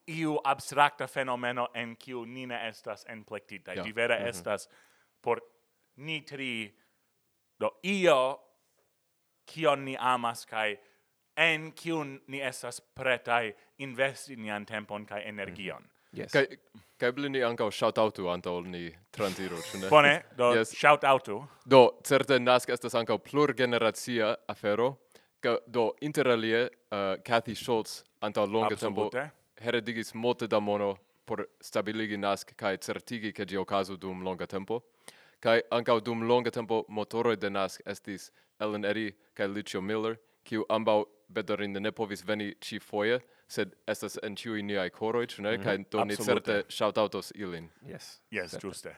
[0.08, 3.74] iu abstracta fenomeno en kiu ni ne estas enplectita.
[3.74, 3.84] Ja.
[3.84, 4.30] Ĝi vere mm -hmm.
[4.30, 4.70] estas
[5.22, 5.42] por
[5.96, 6.74] ni tri
[7.60, 8.40] do io
[9.46, 10.78] kion ni amas kaj
[11.36, 15.30] en kiun ni estas pretaj investi nian tempon kaj mhm.
[15.30, 15.82] energion.
[15.82, 16.02] Mm -hmm.
[16.12, 16.32] Yes.
[16.32, 16.48] Kai
[16.98, 19.90] kai blini anka shout out to antol ni transiru, ne?
[19.90, 20.74] Bone, do yes.
[20.76, 21.48] shout out to.
[21.66, 24.98] Do certe naskas estas anka plur generacia afero.
[25.40, 29.10] Ka do interalie uh, Kathy Schultz antaŭ longa tempo
[29.62, 30.96] heredigis multe da mono
[31.26, 34.82] por stabiligi NASC kai certigi ke gi okazu dum longa tempo.
[35.40, 40.66] kai ankaŭ dum longa tempo motoroi de NASC estis Ellen Eddy kai Lucio Miller, kiu
[40.70, 45.58] ambau bedorinde ne povis veni ci foie sed estas en ciui niai coroi, ne?
[45.58, 45.64] Mm -hmm.
[45.64, 47.70] Kaj do ni certe shoutoutos ilin.
[47.88, 48.22] Yes.
[48.32, 48.96] Yes, ĝuste.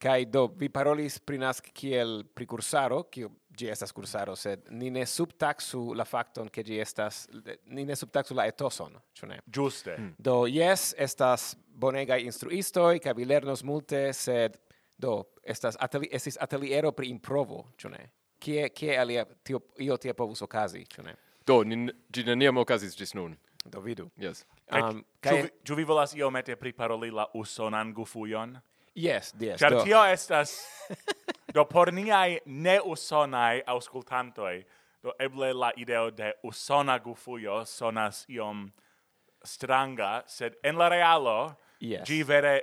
[0.00, 3.28] Kai do vi parolis pri Nask kiel precursaro, kiu
[3.60, 7.26] gi estas kursaro, sed ni ne subtaxu la facton ke gi estas
[7.66, 9.40] ni ne subtaxu la etoson, ĉu ne?
[9.46, 9.96] Ĝuste.
[9.98, 10.14] Mm.
[10.18, 14.56] Do yes, estas bonega instruisto kaj vi lernos multe, sed
[15.00, 18.06] do estas ateli estis ateliero pri improvo, ĉu ne?
[18.40, 21.16] Kie kie alia tio io tie povus okazi, ĉu ne?
[21.46, 23.36] Do ni gi neniam okazis ĝis nun.
[23.68, 24.06] Do vidu.
[24.16, 24.46] Yes.
[24.72, 25.42] Um, kai...
[25.68, 28.54] Ĉu vi, vi volas iomete priparoli la usonan gufujon?
[28.94, 29.58] Yes, yes.
[29.60, 29.84] Char do.
[29.84, 30.66] tio estas
[31.54, 34.64] do por niai ne usonai auscultantoi,
[35.02, 38.70] do eble la ideo de usona gufujo sonas iom
[39.44, 42.06] stranga, sed en la realo yes.
[42.06, 42.60] gi vere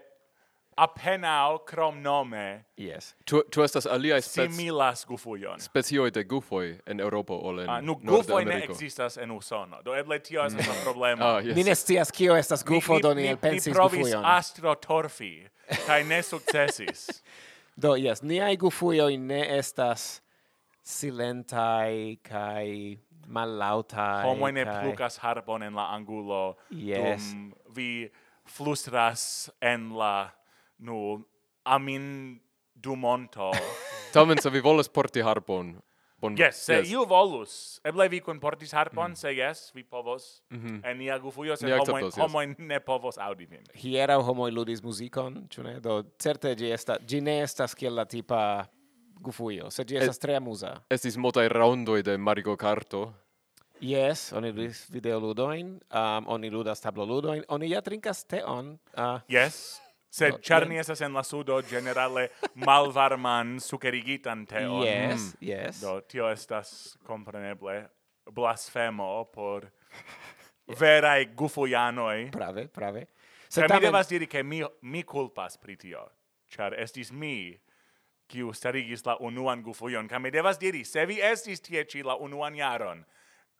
[0.77, 2.63] apenao crom nome.
[2.77, 3.15] Yes.
[3.25, 5.59] Tu tu estas alia spec similas gufujon.
[5.59, 9.81] Specioj de gufoj en Europa ol en ah, nu, gufoj ne ekzistas en Usono.
[9.81, 10.69] Do eble tio estas mm.
[10.69, 11.25] la problemo.
[11.25, 11.55] ah, yes.
[11.55, 14.05] Ni ne scias kio estas gufo, do ni elpensis gufujon.
[14.05, 15.47] Ni provis astrotorfi
[15.85, 17.07] kaj ne sukcesis.
[17.83, 20.21] do yes, niai gufujoi ne estas
[20.83, 24.81] silentai kai malautai homo ne kai...
[24.83, 27.31] plukas harbon en la angulo yes.
[27.31, 28.09] dum vi
[28.45, 30.29] flustras en la
[30.77, 31.25] nu
[31.63, 32.39] amin
[32.73, 33.51] du monto.
[34.13, 35.75] Tamen se vi volas porti harpon.
[36.17, 36.89] Bon, yes, se yes.
[36.89, 37.51] iu volus,
[37.85, 39.19] eble vi kun portis harpon, mm.
[39.19, 40.79] se yes, vi povos, mm -hmm.
[40.89, 42.17] en nia gufujo, se homoin, yes.
[42.17, 43.61] homoin ne povos audi vin.
[43.73, 45.79] Hierau homoi ludis muzikon, ĉu ne?
[45.79, 48.65] Do, certe gi, esta, gi ne estas kiel la tipa
[49.21, 50.81] gufujo, se gi estas es, tre amusa.
[50.89, 53.13] Estis multaj raundoj de Mario Karto.
[53.81, 58.79] Yes, oni ludis videoludoin, um, oni ludas tabloludoin, oni ja trinkas teon.
[58.97, 59.81] Uh, yes,
[60.17, 62.27] Sed no, ĉar ni estas en la sudo generale
[62.65, 64.82] malvarman sukerigitan teon.
[64.86, 65.45] Yes, mm.
[65.45, 65.82] yes.
[65.84, 67.84] Do tio estas compreneble
[68.34, 70.80] blasfemo por yeah.
[70.80, 72.32] veraj gufujanoj.
[72.34, 73.06] Prave, prave.
[73.47, 73.82] Sed tamen...
[73.82, 76.08] mi devas diri che mi mi culpas pri tio,
[76.49, 77.53] char estis mi
[78.27, 82.15] kiu starigis la unuan gufujon, Ca mi devas diri, se vi estis tie ci la
[82.15, 83.06] unuan jaron,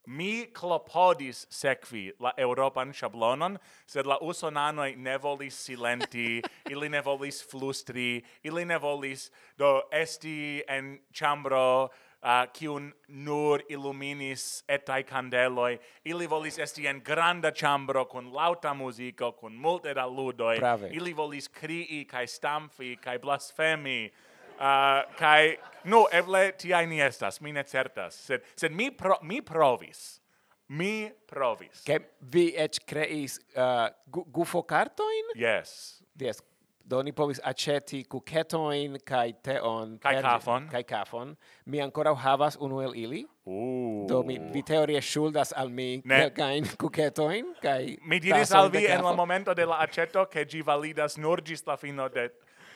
[0.08, 6.41] Mi clopodis sekvi la Europan shablonon, sed la usonanoi ne volis silenti,
[6.72, 11.89] ili ne volis flustri, ili ne volis do esti en chambro
[12.24, 19.32] uh, kiun nur illuminis etai candeloi, ili volis esti en granda chambro kun lauta musico,
[19.32, 20.89] kun multe da ludoi, Brave.
[20.91, 24.12] ili volis crii, kai stamfi, kai blasfemi,
[24.58, 29.20] Uh, kai no eble ti ai ni estas, mi ne certas, sed sed mi pro,
[29.22, 30.20] mi provis.
[30.67, 31.86] Mi provis.
[31.88, 35.32] Ke vi et creis uh, ah, gu, gufo cartoin?
[35.36, 36.02] Yes.
[36.20, 36.41] Yes.
[36.88, 40.67] Do ni povis aceti kuketojn kaj teon kai kafon.
[40.72, 41.34] kaj kafon.
[41.65, 43.26] Mi ancora havas unu el ili.
[43.46, 44.08] Uh.
[44.08, 46.30] Do mi vi teorie shuldas al mi ne.
[46.36, 50.62] kain kuketoin kai Mi diris al vi en la momento de la aceto ke gi
[50.62, 52.30] validas nur gis la fino de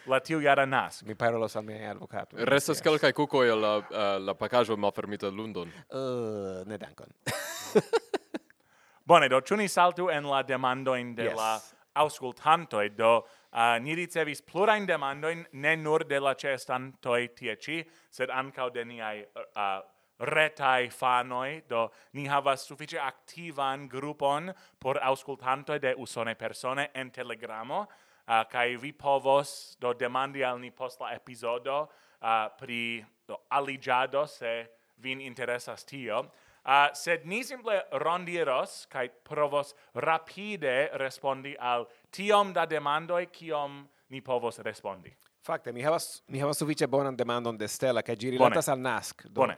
[0.06, 1.06] la tiu jara nask.
[1.06, 2.38] Mi parolos al miei advocato.
[2.38, 2.86] Restas yes.
[2.86, 5.72] calcae cucoi la, uh, la pacajo malfermita lundon.
[5.90, 7.14] Uh, ne dankon.
[9.08, 11.36] Bone, do, ciu ni saltu en la demandoin de yes.
[11.36, 11.60] la
[12.02, 13.18] auscultantoi, do,
[13.52, 18.86] uh, ni ricevis plurain demandoin, ne nur de la cestantoi tie ci, sed ancau de
[18.86, 19.82] niai uh,
[20.22, 27.88] retai fanoi, do ni havas suffice activan grupon por auscultantoi de usone persone en telegramo,
[28.28, 31.88] uh, kai vi povos do demandi al ni post la episodo
[32.22, 36.26] uh, pri do aligiado se vin interesas tio.
[36.66, 44.22] Uh, sed ni simple rondiros kai provos rapide respondi al tiom da demandoi kiom ni
[44.22, 45.14] povos respondi.
[45.42, 49.26] Fakte, mi havas mi havas sufiĉe bonan demandon de Stella kaj ĝi rilatas al Nask.
[49.26, 49.56] Do, Bone.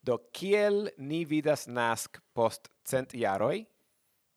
[0.00, 3.66] do kiel ni vidas Nask post cent jaroj?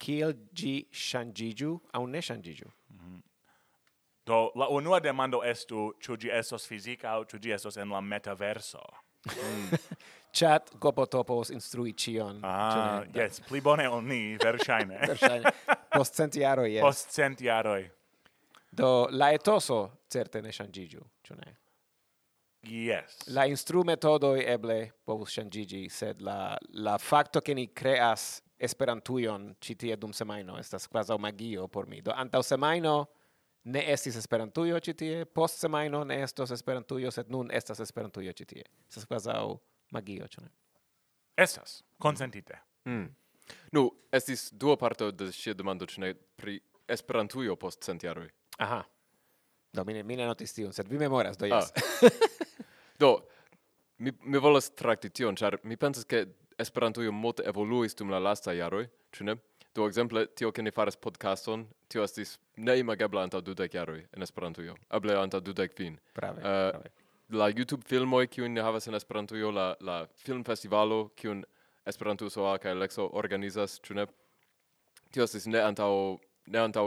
[0.02, 2.68] Kiel ĝi ŝanĝiĝu aŭ ne ŝanĝiĝu?
[4.26, 8.02] Do la unua demando estu ĉu ĝi estos fizika aŭ ĉu ĝi estos en la
[8.02, 8.84] metaverso.
[9.26, 9.80] Mm.
[10.38, 12.40] Chat Gopotopos instrui cion.
[12.46, 15.00] Ah, yes, pli bone ol ni, verŝajne.
[15.12, 15.52] verŝajne.
[15.92, 16.86] Post cent jaroj, yes.
[16.86, 17.82] Post cent jaroj.
[18.72, 21.58] Do la etoso certe ne ŝanĝiĝu, ĉu ne?
[22.72, 23.18] Yes.
[23.34, 26.56] La instrumetodoj eble povus ŝanĝiĝi, sed la
[26.86, 31.98] la fakto ke ni kreas Esperantujon ĉi tie dum semajno estas kvazaŭ magio por mi.
[32.06, 33.08] Do antaŭ semajno
[33.64, 38.46] ne estis Esperantujo ĉi tie, post semajno ne estos Esperantujo, sed nun estas Esperantujo ĉi
[38.46, 38.66] tie.
[38.90, 39.44] Estas kvazaŭ
[39.96, 40.52] magio, ĉu ne?
[41.38, 42.60] Estas, konsentite.
[42.90, 43.10] Mm.
[43.76, 46.60] Nu, estis dua parto de ŝia demando, ĉu ne, pri
[46.92, 48.30] Esperantujo post centjaroj.
[48.58, 48.82] Aha.
[49.74, 51.62] Do, mi ne, mi ne notis tion, sed vi memoras, do ah.
[51.62, 51.72] jes.
[52.04, 52.28] Ah.
[53.02, 53.14] do,
[54.04, 56.26] mi, mi volas trakti tion, ĉar mi pensas ke
[56.62, 58.84] Esperantujo multe evoluis dum la lasta jaroj,
[59.16, 59.38] ĉu ne?
[59.76, 64.76] Do exemple tio ke ni faras podcaston, tio estis neimagebla antaŭ dudek jaroj en Esperantujo.
[64.98, 65.96] Eble antaŭ dudek fin.
[66.14, 66.92] Prave, uh, eh, prave.
[67.40, 71.46] La YouTube filmoj kiun ni havas en Esperantujo, la la filmfestivalo kiun
[71.88, 74.06] Esperanto Soa kaj Lexo organizas, ĉu ne?
[75.12, 75.92] Tio estis ne antaŭ
[76.48, 76.86] ne antaŭ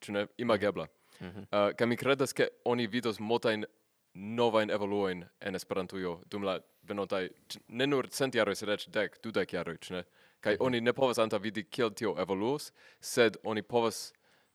[0.00, 0.86] ĉu ne imagebla.
[1.20, 1.42] Mm -hmm.
[1.50, 3.66] uh, kaj mi kredas ke oni vidos multajn
[4.14, 7.28] novajn evoluojn en Esperantujo dum la venontaj
[7.68, 10.04] ne nur cent jaroj, sed eĉ dek, dudek jaroj, ĉu ne?
[10.40, 10.64] kaj mhm.
[10.64, 14.12] oni ne povas antavidi kiel tio evoluos, sed oni povas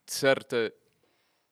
[0.08, 0.70] certe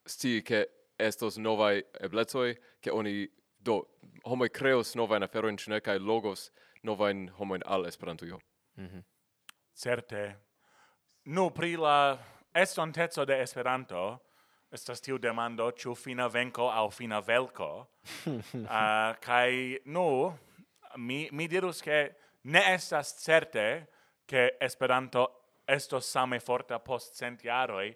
[0.05, 0.65] sti ke
[0.99, 3.27] estos novai eblecoi ke oni
[3.59, 3.83] do
[4.25, 6.51] homoi kreos novajn na feroin chne kai logos
[6.83, 8.39] novain homoin al Esperantujo.
[8.77, 9.03] Mm -hmm.
[9.73, 10.35] Certe.
[11.25, 12.17] Nu pri la
[12.53, 14.19] estontezo de Esperanto
[14.71, 17.87] estas tiu demando ĉu fina venko aŭ fina velko.
[18.69, 20.37] Ah, uh, kai nu
[20.95, 23.85] mi mi dirus ke ne estas certe
[24.31, 25.29] che Esperanto
[25.65, 27.89] estos same forta post cent jaroi,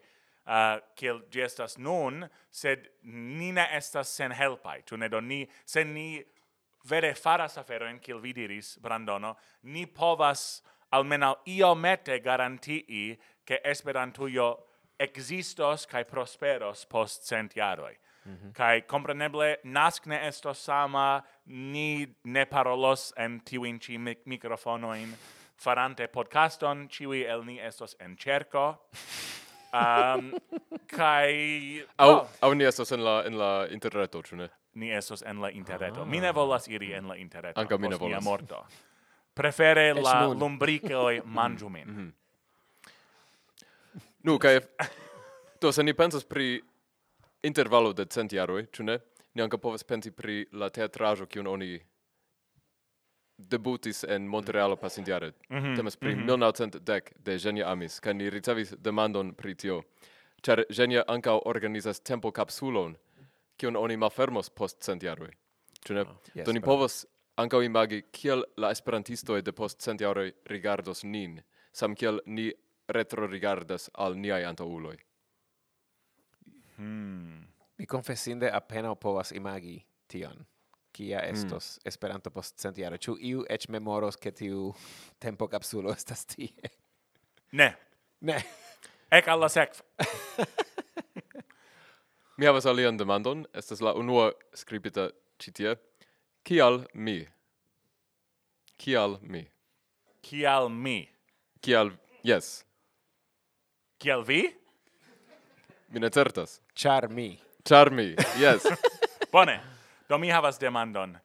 [0.46, 5.46] uh, kiel gi estas nun, sed ni ne estas sen helpai, tu ne do ni,
[5.64, 6.20] se ni
[6.90, 14.50] vere faras aferoin, kiel vi diris, Brandono, ni povas almenau iomete garantii che Esperantujo
[15.00, 17.96] existos kai prosperos post cent jaroi.
[18.26, 18.54] Mm -hmm.
[18.54, 25.16] Kai compreneble nasc ne estos sama, ni ne parolos en tiuin ci mic microfonoin,
[25.58, 28.78] farante podcaston, ciui el ni estos en cerco.
[29.76, 30.32] Um,
[30.88, 31.84] kai...
[31.98, 32.28] Au, oh.
[32.42, 34.50] au ni estos en la, en la interreto, cune?
[34.74, 36.02] Ni estos en la interreto.
[36.02, 36.06] Ah.
[36.06, 37.60] Mi ne volas iri en la interreto.
[37.60, 38.24] Anca mi ne volas.
[38.24, 38.66] Mia morto.
[39.34, 40.40] Prefere es la nun.
[40.40, 41.86] lumbricoi mangiu mm-hmm.
[41.88, 41.96] min.
[41.96, 42.14] Mm -hmm.
[44.24, 44.62] Nu, kai...
[45.62, 46.64] Do, se ni pensas pri
[47.44, 48.68] intervalo de cent jaroi.
[49.34, 51.80] Ni anca povas pensi pri la teatraĵo kiun oni
[53.38, 55.34] debutis en Montrealo pasintiare.
[55.50, 55.76] Mm -hmm.
[55.76, 56.26] Temas pri mm -hmm.
[56.26, 59.84] 1910 de Genia Amis, kaj ni ricevis demandon pri tio.
[60.42, 62.98] Ĉar Genia ankaŭ organizas tempo kapsulon,
[63.58, 65.32] kiun oni malfermos post centjaroj.
[65.88, 66.02] Ĉu ne?
[66.02, 71.42] Ah, yes, Do ni povas ankaŭ imagi kiel la esperantistoj de post centjaroj rigardos nin,
[71.72, 72.54] sam kiel ni
[72.88, 74.98] retrorigardas al niaj antaŭuloj.
[76.76, 77.48] Hmm.
[77.78, 80.46] Mi confessinde apenaŭ povas imagi tion
[80.96, 81.34] kia mm.
[81.34, 81.88] estos mm.
[81.92, 82.98] Esperanto post cent jaro.
[82.98, 84.72] Ĉu iu eĉ memoros ke tiu
[85.24, 86.72] tempo kapsulo estas tie?
[87.52, 87.74] Ne.
[88.22, 88.40] Ne.
[89.12, 89.84] Ek al la sekvo.
[92.38, 95.76] mi havas alian demandon, estas la unua skribita ĉi tie.
[96.46, 97.20] Kial mi?
[98.78, 99.46] Kial mi?
[100.26, 101.00] Kial mi?
[101.62, 101.92] Kial
[102.24, 102.64] yes.
[104.00, 104.44] Kial vi?
[105.90, 106.60] Mi ne certas.
[106.76, 107.40] char mi.
[107.64, 108.16] char mi.
[108.38, 108.68] Yes.
[109.32, 109.75] Bone.
[110.10, 111.18] Do mi havas demandon.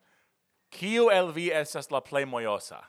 [0.70, 2.84] Kiu el vi estas la plej mojosa?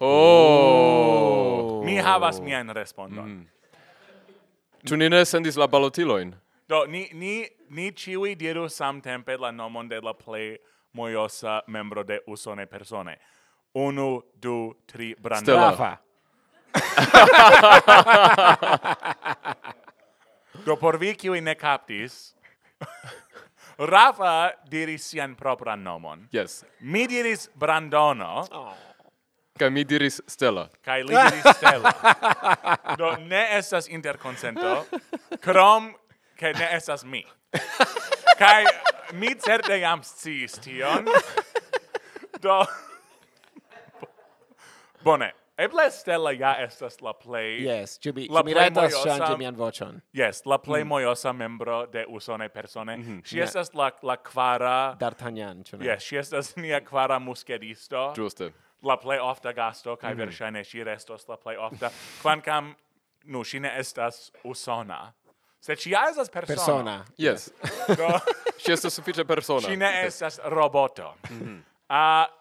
[0.00, 1.82] Oh.
[1.84, 3.24] Mi havas mian respondon.
[3.24, 3.46] Mm.
[4.98, 6.34] Ni ne sendis la balotilojn?
[6.68, 10.58] Do ni ni ni ciui diru samtempe la nomon de la plej
[10.92, 13.18] mojosa membro de usone persone.
[13.74, 15.96] Unu, du, tri, Brandava.
[20.64, 22.34] Do por vi kiui ne captis,
[23.78, 26.28] Rafa diris sian propran nomon.
[26.32, 26.64] Yes.
[26.80, 28.46] Mi diris Brandono.
[28.52, 28.72] Oh.
[29.58, 30.68] Kaj mi diris Stella.
[30.82, 31.92] Kai li diris Stella.
[32.98, 34.84] Do ne estas interconsento,
[35.40, 35.92] krom
[36.36, 37.22] ke ne estas mi.
[38.38, 38.64] Kai
[39.12, 41.06] mi certe jam sciis tion.
[42.42, 42.64] Do...
[45.04, 45.43] Bone.
[45.56, 47.60] Eble Stella ja estas la plej...
[47.62, 50.00] Yes, ĉu mi, la mi rajtas ŝanĝi mian voĉon?
[50.16, 50.90] Yes, la plej mm.
[50.90, 52.96] mojosa membro de Usone persone.
[52.96, 53.20] Mm -hmm.
[53.22, 53.44] Ŝi yeah.
[53.46, 54.96] estas la, la kvara...
[54.98, 55.86] D'Artagnan, ĉu ne?
[55.86, 58.12] Yes, ŝi estas nia kvara muskedisto.
[58.16, 58.50] Ĝuste.
[58.82, 60.24] La plej ofta gasto, kaj mm -hmm.
[60.24, 61.90] verŝajne ŝi restos la plej ofta.
[62.22, 62.74] Kvankam,
[63.24, 65.12] nu, ŝi ne estas usona.
[65.60, 66.54] Sed ŝi ja estas persona.
[66.54, 67.04] Persona.
[67.18, 67.50] Yes.
[67.96, 68.08] Do,
[68.62, 69.68] ŝi estas sufiĉe persona.
[69.68, 71.14] Ŝi ne estas roboto.
[71.30, 71.62] Mm -hmm.
[71.88, 72.34] uh,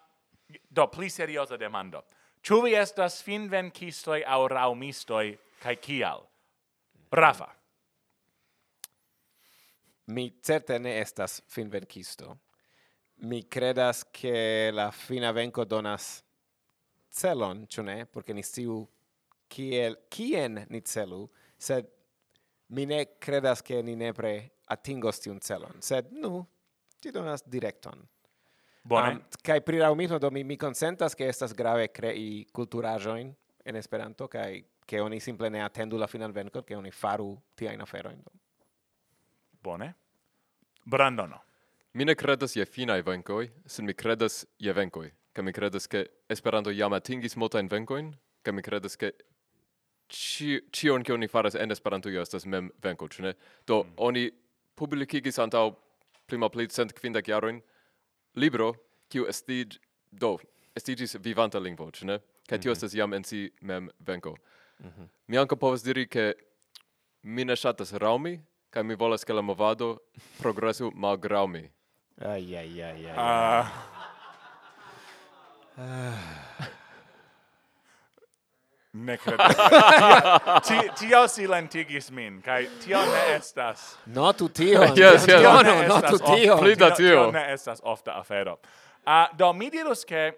[0.70, 2.02] do, pli serioza demando.
[2.44, 5.28] Ĉu vi estas finvenkistoj aŭ raŭmistoj
[5.64, 6.26] kaj kial?
[7.16, 7.48] Rafa.
[10.12, 12.36] Mi certe ne estas finvenkisto.
[13.24, 16.24] Mi credas che la fina venco donas
[17.08, 17.98] celon, ĉu ne?
[18.06, 18.82] Porque ni sciu
[19.48, 21.24] kiel kien ni celu,
[21.58, 21.88] sed
[22.76, 24.34] mi ne credas che ni nepre
[24.68, 26.42] atingos tiun celon, sed nu,
[27.00, 28.04] ti donas directon.
[28.84, 29.12] Bone.
[29.12, 33.34] Um, kai pri la umismo do mi mi consentas ke estas grave crei culturajoin
[33.66, 37.82] en Esperanto kai ke oni simple ne attendu la final venkon, ke oni faru tiajn
[37.82, 38.20] aferojn.
[39.64, 39.94] Bone.
[40.86, 41.40] Brandono.
[41.94, 45.12] Mi ne credas je finai venkoi, sen mi credas je venkoi.
[45.34, 48.14] Ke mi credas ke Esperanto jam atingis multajn venkojn,
[48.44, 49.14] ke mi credas ke
[50.10, 53.34] ci cion ke oni faras en Esperanto estas mem venko, ĉu ne?
[53.66, 53.94] Do mm.
[53.98, 54.32] oni
[54.76, 55.72] publikigis antaŭ
[56.28, 57.62] prima plit cent kvindek jarojn
[58.36, 58.74] libro
[59.10, 59.78] kiu estig
[60.12, 60.38] do
[60.76, 62.20] estigis vivanta lingvo, ĉu ne?
[62.50, 62.78] Kaj tio mhm.
[62.78, 64.36] estas jam en si mem venko.
[64.80, 65.10] Mhm.
[65.28, 66.34] Mi ankaŭ povas diri ke
[67.24, 68.40] mi ne ŝatas raumi
[68.74, 69.98] kaj mi volas ke la movado
[70.40, 71.70] progresu malgraŭ mi.
[72.18, 73.66] Ai ai ai ai.
[75.78, 76.66] Uh,
[78.94, 79.44] Ne credo.
[80.68, 83.98] Ti tio silentigis min, kai tio ne estas.
[84.06, 84.84] No tu tio.
[84.84, 85.26] yes, yes.
[85.26, 86.58] Tio no, no tu tio.
[86.58, 87.08] Pli da tio.
[87.08, 88.60] Tio ne estas ofta afero.
[89.06, 90.34] Uh, do mi dirus che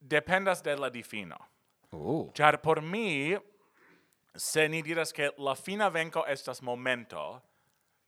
[0.00, 1.36] dependas de la difino.
[1.92, 2.30] Uh.
[2.32, 3.36] Char por mi,
[4.34, 7.42] se ni diras che la fina venco estas momento,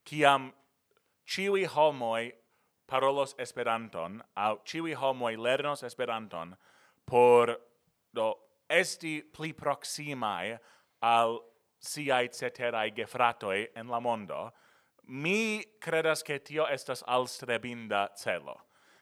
[0.04, 0.52] ciam
[1.26, 2.32] ciui homoi
[2.86, 6.56] parolos Esperanton, au ciui homoi lernos Esperanton,
[7.04, 7.60] por,
[8.12, 8.34] do,
[8.68, 10.58] esti pli proximae
[11.00, 11.38] al
[11.78, 14.52] siae ceterae gefratoi en la mondo,
[15.08, 18.60] mi credas che tio estas alstrebinda celo.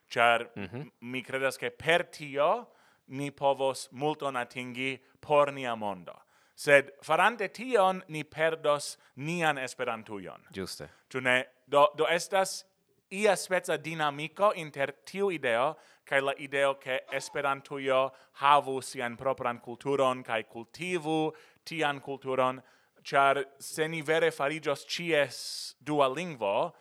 [0.09, 0.91] Char mm -hmm.
[1.01, 2.73] mi credas che per tio
[3.07, 6.23] ni povos multon atingi por nia mondo.
[6.55, 10.47] Sed farante tion ni perdos nian esperantujon.
[10.53, 10.89] Giuste.
[11.11, 11.45] Ĉu ne?
[11.67, 12.65] Do do estas
[13.11, 20.23] ia spezza dinamico inter tiu ideo kai la ideo che Esperantujo havu sian propran kulturon
[20.23, 21.33] kai kultivu
[21.65, 22.63] tian kulturon
[23.03, 26.73] char se ni vere farigios cies dua lingvo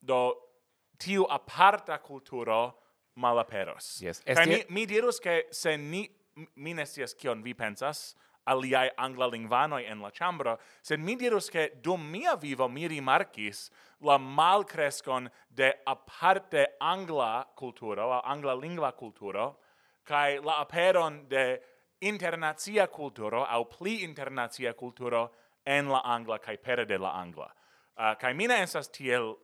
[0.00, 0.36] do
[0.98, 2.74] tiu aparta kulturo
[3.16, 4.22] malaperos yes.
[4.24, 6.08] Kai mi, mi dirus che se ni
[6.56, 8.14] mi ne scias kion vi pensas,
[8.46, 13.70] aliai angla lingvanoi en la chambro, sed mi dirus che dum mia vivo mi rimarcis
[14.00, 19.58] la malcrescon de aparte angla culturo, la angla lingua culturo,
[20.02, 21.60] cae la aperon de
[22.00, 25.30] internazia culturo, au pli internazia culturo,
[25.66, 27.50] en la angla, cae pere de la angla.
[27.96, 29.34] Ah, uh, cae mina esas tiel,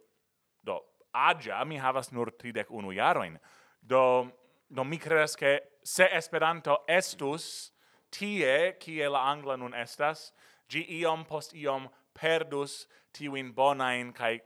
[0.64, 0.80] do,
[1.12, 3.38] agia, mi havas nur 31 jaroin,
[3.80, 4.32] do,
[4.68, 7.72] do mi credes che se Esperanto estus
[8.18, 10.32] tie, kie la angla nun estas,
[10.70, 14.40] gi iom post iom perdus tiuin bonain kai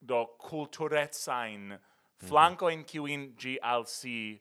[0.00, 2.26] do culturetsain mhm.
[2.28, 4.40] flanco in kiuin gi al si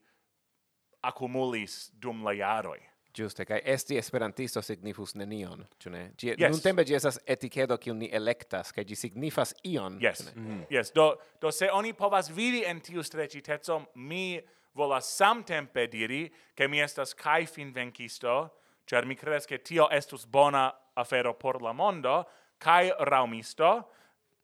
[1.04, 2.80] accumulis dum la jaroi.
[3.14, 6.02] Giuste, kai esti esperantisto signifus nenion, ĉu ne?
[6.18, 6.50] Gi yes.
[6.50, 10.24] nun tempe gi estas etikedo kiun ni elektas, kaj ĝi signifas ion, yes.
[10.34, 10.64] Mm -hmm.
[10.70, 14.42] Yes, do do se oni povas vivi en tiu streĉiteco, mi
[14.74, 18.50] volas samtempe diri ke mi estas kaj finvenkisto,
[18.86, 22.26] Cer mi credes che tio estus bona afero por la mondo,
[22.58, 23.90] cae raumisto,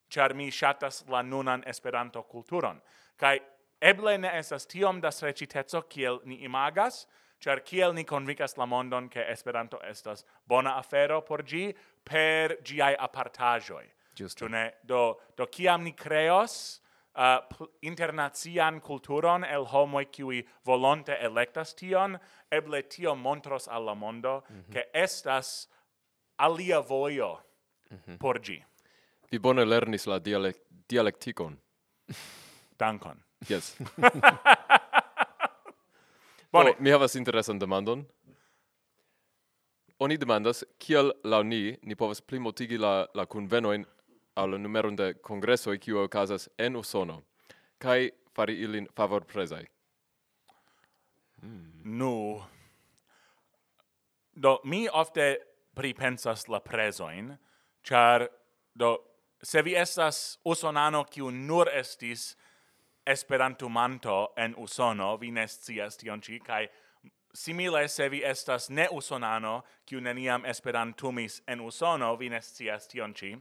[0.09, 2.81] cer mi shatas la nunan esperanto culturon.
[3.17, 3.41] Cae
[3.81, 7.05] eble ne estas tiom da srecitezo kiel ni imagas,
[7.39, 11.73] cer kiel ni convicas la mondon che esperanto estas bona afero por gi,
[12.03, 13.87] per giai apartajoi.
[14.15, 14.47] Giusto.
[14.47, 16.81] ne do, do kiam ni creos
[17.15, 22.19] uh, internacian culturon el homoi qui volonte electas tion,
[22.51, 24.71] eble tio montros alla mondo, mm -hmm.
[24.73, 25.69] che estas
[26.37, 27.39] alia voio
[27.91, 28.17] mm -hmm.
[28.17, 28.63] por gi.
[29.31, 30.57] Vi bone lernis la dialek
[30.89, 31.59] dialektikon.
[32.79, 33.23] Dankon.
[33.49, 33.75] Yes.
[36.51, 36.69] Oh, bone.
[36.69, 38.07] Oh, mi havas interesan demandon.
[39.99, 43.85] Oni demandas, kiel lau ni, ni povas plimotigi la, la convenoin
[44.35, 47.23] al numeron de congressoi kiu okazas en Usono
[47.79, 49.65] kai fari ilin favorprezaj.
[51.41, 51.81] Mm.
[51.83, 52.43] Nu.
[54.31, 55.37] Do mi ofte
[55.75, 57.37] pripensas la presoin,
[57.83, 58.27] char
[58.73, 58.97] do
[59.43, 62.35] se vi estas usonano kiu nur estis
[63.05, 66.67] esperantumanto en usono, vi ne scias tion ĉi kaj
[67.33, 73.13] simile se vi estas ne usonano kiu neniam esperantumis en usono, vi ne scias tion
[73.13, 73.37] ĉi.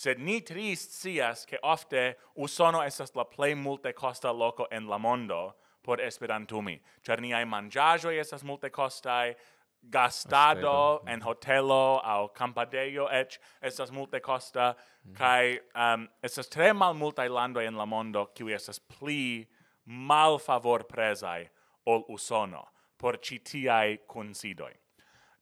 [0.00, 4.96] Sed ni tri scias che ofte Usono estas la plej multe costa loco en la
[4.98, 6.78] mondo por esperantumi.
[7.04, 9.34] Ĉar niaj manĝaĵoj estas multe costai,
[9.82, 14.74] gastado en hotelo au campadejo ec estas multe costa
[15.04, 15.14] mm.
[15.16, 19.46] kai um, estas tre mal multaj landoj en la mondo kiu estas pli
[19.84, 21.48] mal favor presai
[21.86, 22.64] ol usono
[22.96, 24.72] por citiai considoi.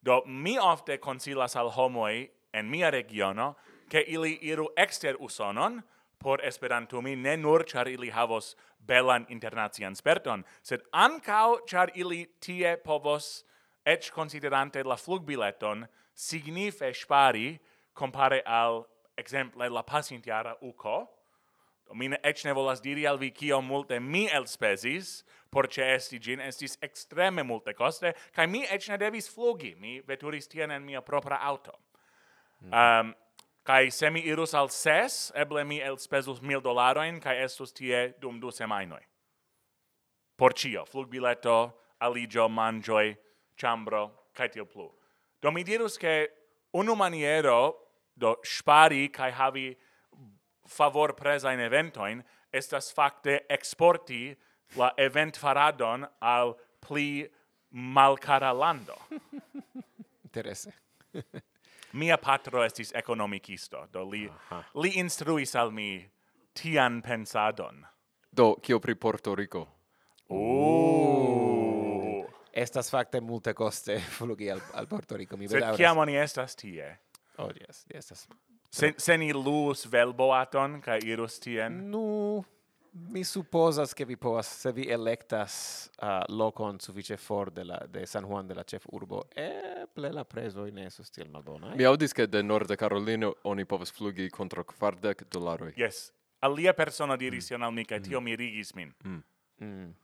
[0.01, 3.55] Do mi ofte consilas al homoi en mia regiono
[3.89, 5.83] che ili iru exter usonon
[6.17, 12.77] por esperantumi ne nur char ili havos belan internacian sperton, sed ancau char ili tie
[12.77, 13.45] povos,
[13.85, 17.59] ec considerante la flugbileton, signife spari
[17.93, 18.85] compare al
[19.17, 21.07] exemple la pasintiara uco,
[21.93, 26.39] Mine ec ne volas diri al vi cio multe mi elspesis, por ce esti gin,
[26.39, 31.01] estis extreme multe coste, cae mi ec ne devis flugi, mi veturis tien en mia
[31.01, 31.73] propra auto.
[32.61, 32.73] Mm.
[32.73, 33.15] Um,
[33.69, 38.39] Kai se mi irus al ses, eble mi elspezus mil dolaroin, kai estus tie dum
[38.41, 39.03] du semainoi.
[40.35, 43.11] Por cio, flugbileto, aligio, mangioi,
[43.55, 44.87] chambro, kai tio plu.
[45.39, 46.31] Do mi dirus che
[46.73, 47.75] unu maniero
[48.17, 49.77] do spari kai havi
[50.65, 54.35] favor presa in eventoin estas fakte exporti
[54.77, 57.29] la event faradon al pli
[57.69, 58.97] malcara lando.
[60.25, 60.73] Interesse.
[61.93, 64.63] mia patro estis economicisto, do li, Aha.
[64.81, 66.11] li instruis al mi
[66.53, 67.85] tian pensadon.
[68.31, 69.67] Do, kio pri Porto Rico?
[70.29, 71.49] Oh!
[72.51, 75.69] Estas facte multe coste flugi al, al Porto Rico, mi bedaŭras.
[75.75, 76.99] Sed kiam oni estas tie?
[77.39, 78.27] Oh, yes, estas.
[78.69, 81.89] Se, se ni luus velboaton, ca irus tien?
[81.89, 81.99] Nu,
[82.35, 82.58] no
[82.91, 88.05] mi supposas che vi povas se vi electas uh, locon suffice for de la de
[88.05, 91.71] San Juan de la Chef Urbo e ple la preso in esso stil malbona.
[91.71, 91.75] Eh?
[91.75, 95.73] Mi audis che de Norda Carolino oni povas flugi contro kvardek dolaroi.
[95.75, 96.13] Yes.
[96.39, 97.63] Alia persona diris mm.
[97.63, 98.03] al mi kaj mm.
[98.03, 98.93] tio mirigis min.
[99.05, 99.23] Mm.
[99.61, 99.95] Mm.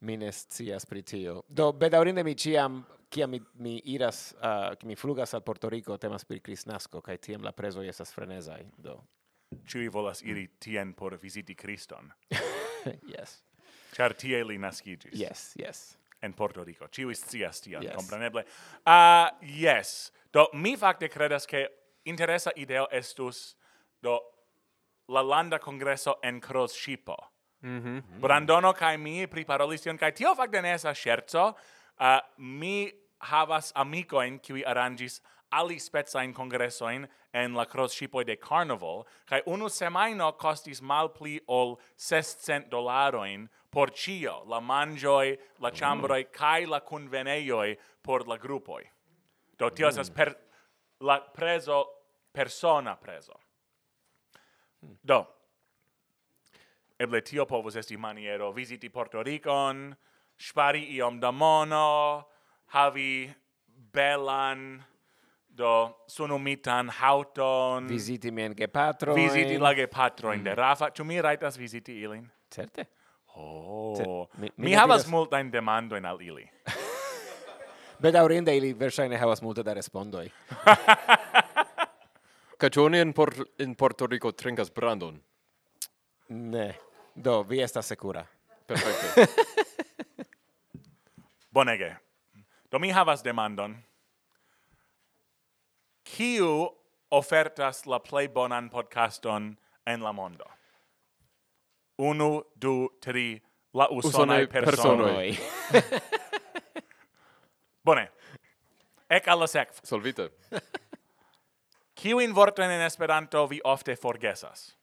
[0.00, 1.42] Mi ne scias pri tio.
[1.48, 6.24] Do, bedaurinde mi ciam, kiam mi, mi iras, uh, mi flugas al Porto Rico, temas
[6.24, 8.70] pri Krisnasko, kai tiam la preso estas frenesai.
[8.76, 9.00] Do,
[9.66, 12.12] ciui volas iri tien por visiti Christon.
[13.16, 13.42] yes.
[13.96, 15.14] Char tie li nascigis.
[15.14, 15.98] Yes, yes.
[16.20, 16.88] En Porto Rico.
[16.88, 17.94] Ciui scias tion, yes.
[17.94, 18.44] compreneble.
[18.84, 20.12] Ah, uh, yes.
[20.32, 21.68] Do, mi facte credas che
[22.04, 23.56] interesa ideo estus,
[24.00, 24.18] do,
[25.08, 27.16] la landa congresso en cross shipo.
[27.62, 28.20] Mm -hmm.
[28.20, 31.56] Brandono kai mi priparolis tion, kai tio facte ne esas scherzo.
[31.98, 39.06] Uh, mi havas amicoin, qui arrangis ali spetsain congressoin en la cross shipoi de carnival,
[39.26, 46.24] kai unu semaino costis mal pli ol 600 dolaroin por cio, la mangioi, la chambroi,
[46.24, 46.70] mm.
[46.70, 48.84] la conveneioi por la gruppoi.
[49.58, 50.14] Do tio mm.
[50.14, 50.36] per
[51.00, 51.86] la preso,
[52.32, 53.40] persona preso.
[54.80, 54.94] Hmm.
[55.00, 55.26] Do,
[56.96, 59.96] eble tio povus esti maniero visiti Porto Ricon,
[60.36, 62.28] spari iom da mono,
[62.74, 63.34] havi
[63.66, 64.84] belan
[65.58, 67.88] do sono mitan hauton.
[67.88, 70.44] Visiti mien gepatro visiti la gepatro in mm.
[70.44, 70.90] de rafa.
[70.90, 72.30] Tu mi raitas visiti ilin?
[72.50, 72.86] Certe.
[73.36, 73.96] Oh.
[73.96, 74.06] Cer
[74.40, 75.10] mi, mi, mi havas diras...
[75.10, 76.48] demando demandojn al ili.
[78.02, 80.30] Bedaŭrinde ili verŝajne havas multe da respondoj.
[82.58, 85.20] Kaj ĉu oni en, por, in Porto Rico trinkas brandon?
[86.28, 86.74] Ne.
[87.14, 88.24] Do vi estas sekura.
[88.66, 89.26] Perfekte.
[91.54, 91.94] Bonege.
[92.70, 93.76] Do mi havas demandon.
[96.16, 96.68] Kiu
[97.10, 99.56] ofertas la plej bonan podcaston
[99.86, 100.44] en la mondo?
[101.98, 103.42] Unu, du, tri,
[103.74, 105.36] la usonai, usonai personoi.
[105.70, 106.00] personoi.
[107.84, 108.08] Bone.
[109.10, 109.80] Ec alla sekv.
[109.84, 110.30] Solvite.
[111.94, 114.76] Kiuin vorten en Esperanto vi ofte forgesas?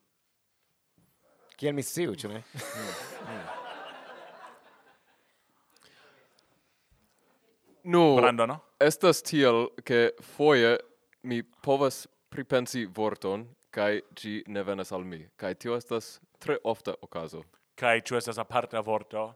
[1.57, 2.43] Kiel mi sciu, ĉu ne?
[7.83, 8.59] Nu, Brandono?
[8.81, 10.77] estas tiel, ke foje
[11.25, 15.25] mi povas pripensi vorton kai gi ne venas al mi.
[15.35, 17.43] Kai tio estas tre ofta okazo.
[17.75, 19.33] Kai ĉu estas aparta vorto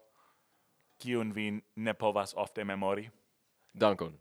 [1.00, 3.10] kiun vi ne povas ofte memori?
[3.74, 4.18] Dankon.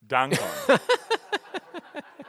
[0.00, 0.50] Dankon.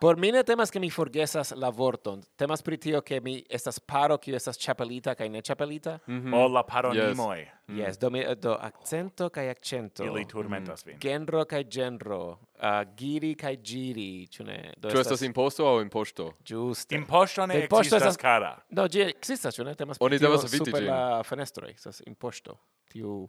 [0.00, 2.22] Por mi ne temas ke mi forgesas la vorton.
[2.40, 5.98] Temas pri tio ke mi estas paro kiu estas ĉapelita kaj ne ĉapelita.
[6.06, 6.36] Mm -hmm.
[6.36, 7.38] O oh, la paronimoj.
[7.38, 7.98] Yes, mm yes.
[7.98, 10.04] do mi do accento kaj accento.
[10.04, 10.96] Ili turmentas vin.
[11.00, 12.30] Genro kaj genro.
[12.30, 14.72] Uh, giri kaj giri, ĉu ne?
[14.76, 15.00] Do estas...
[15.00, 16.32] estas imposto aŭ imposto?
[16.44, 16.94] Ĝuste.
[16.94, 18.16] Imposto ne imposto ekzistas estas...
[18.16, 18.58] kara.
[18.70, 19.74] No, ĝi ekzistas, ĉu ne?
[19.74, 20.90] Temas pri Oni tio super ĝin.
[20.90, 21.70] la fenestroj.
[21.70, 22.58] Estas imposto.
[22.92, 23.28] Tiu...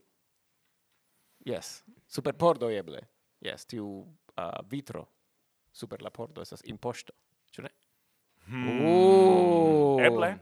[1.46, 1.84] Yes.
[2.08, 3.00] Super pordo eble.
[3.42, 5.08] Yes, tiu uh, vitro
[5.72, 7.14] super la pordo estas imposto,
[7.52, 7.74] ĉu ne?
[8.48, 8.86] Hmm.
[8.86, 10.02] Oh.
[10.02, 10.34] Eble,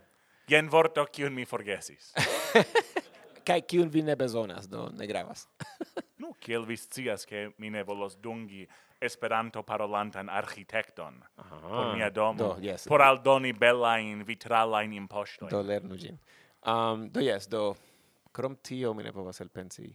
[0.49, 2.13] jen vorto kiun mi forgesis.
[3.47, 5.47] Kaj kiun vi ne bezonas, do ne gravas.
[6.21, 8.67] nu, kiel vi scias, ke mi ne volos dungi
[8.99, 11.59] Esperanto parolantan architekton Aha.
[11.59, 12.83] por mia domo, do, yes.
[12.87, 15.49] por aldoni bellain vitralain impostoin.
[15.49, 16.19] Do lernu gin.
[16.67, 17.77] Um, do yes, do,
[18.35, 19.87] krom tio mi ne povas elpensi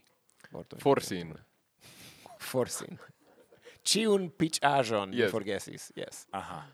[0.52, 0.80] vortojn.
[0.80, 1.34] Forsin.
[2.40, 2.98] Forsin
[3.84, 5.26] ciun pitchajon yes.
[5.26, 6.26] mi forgesis, yes.
[6.32, 6.64] Aha.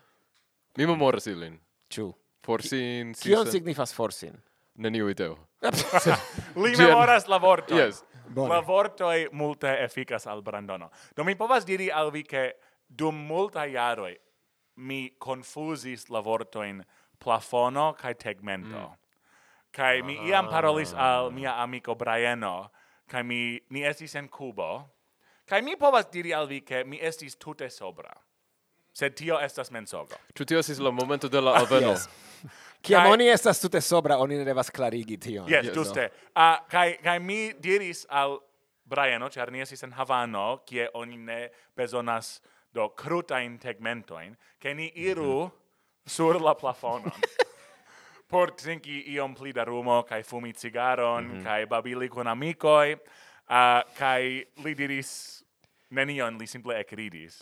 [0.78, 1.58] Mi memoras ilin.
[1.90, 2.12] Ciu.
[2.46, 3.28] Forsin, sisa.
[3.28, 4.38] Cion signifas forsin?
[4.80, 5.36] Neniu ideo.
[6.62, 7.76] Li memoras la vorto.
[7.76, 8.04] Yes.
[8.30, 8.48] Bone.
[8.48, 10.90] La vortoi multe efficas al Brandono.
[11.16, 12.56] Do mi povas diri al vi che
[12.86, 14.16] dum multa jaroi
[14.76, 16.84] mi confusis la vortoin
[17.18, 18.96] plafono kai tegmento.
[19.78, 20.06] Mm.
[20.06, 21.30] Mi iam parolis al ah.
[21.30, 22.70] mia amico Briano,
[23.06, 24.88] kai mi, ni estis en Cubo,
[25.51, 28.12] Kai mi povas diri al vi che mi estis tute sobra.
[28.92, 30.14] Sed tio estas mensogo.
[30.34, 31.90] Ĉu tio estis la momento de la ah, alveno?
[31.90, 32.07] yes.
[32.86, 33.11] Kiam kai...
[33.12, 35.48] oni estas tute sobra, oni ne devas klarigi tion.
[35.51, 36.07] Yes, yes giuste.
[36.07, 36.30] No.
[36.30, 38.38] Uh, kai, kai mi diris al
[38.90, 41.40] Briano, ĉar ni estis en Havano, kie oni ne
[41.76, 42.40] bezonas
[42.74, 46.11] do crutain tegmentoin, ke ni iru mm -hmm.
[46.11, 47.12] sur la plafonon.
[48.30, 51.44] por trinki iom pli da rumo, kai fumi cigaron, mm -hmm.
[51.44, 52.96] kai babili kun amicoi,
[53.51, 55.42] Uh, kai li diris
[55.90, 57.40] nenion, li simple ecridis.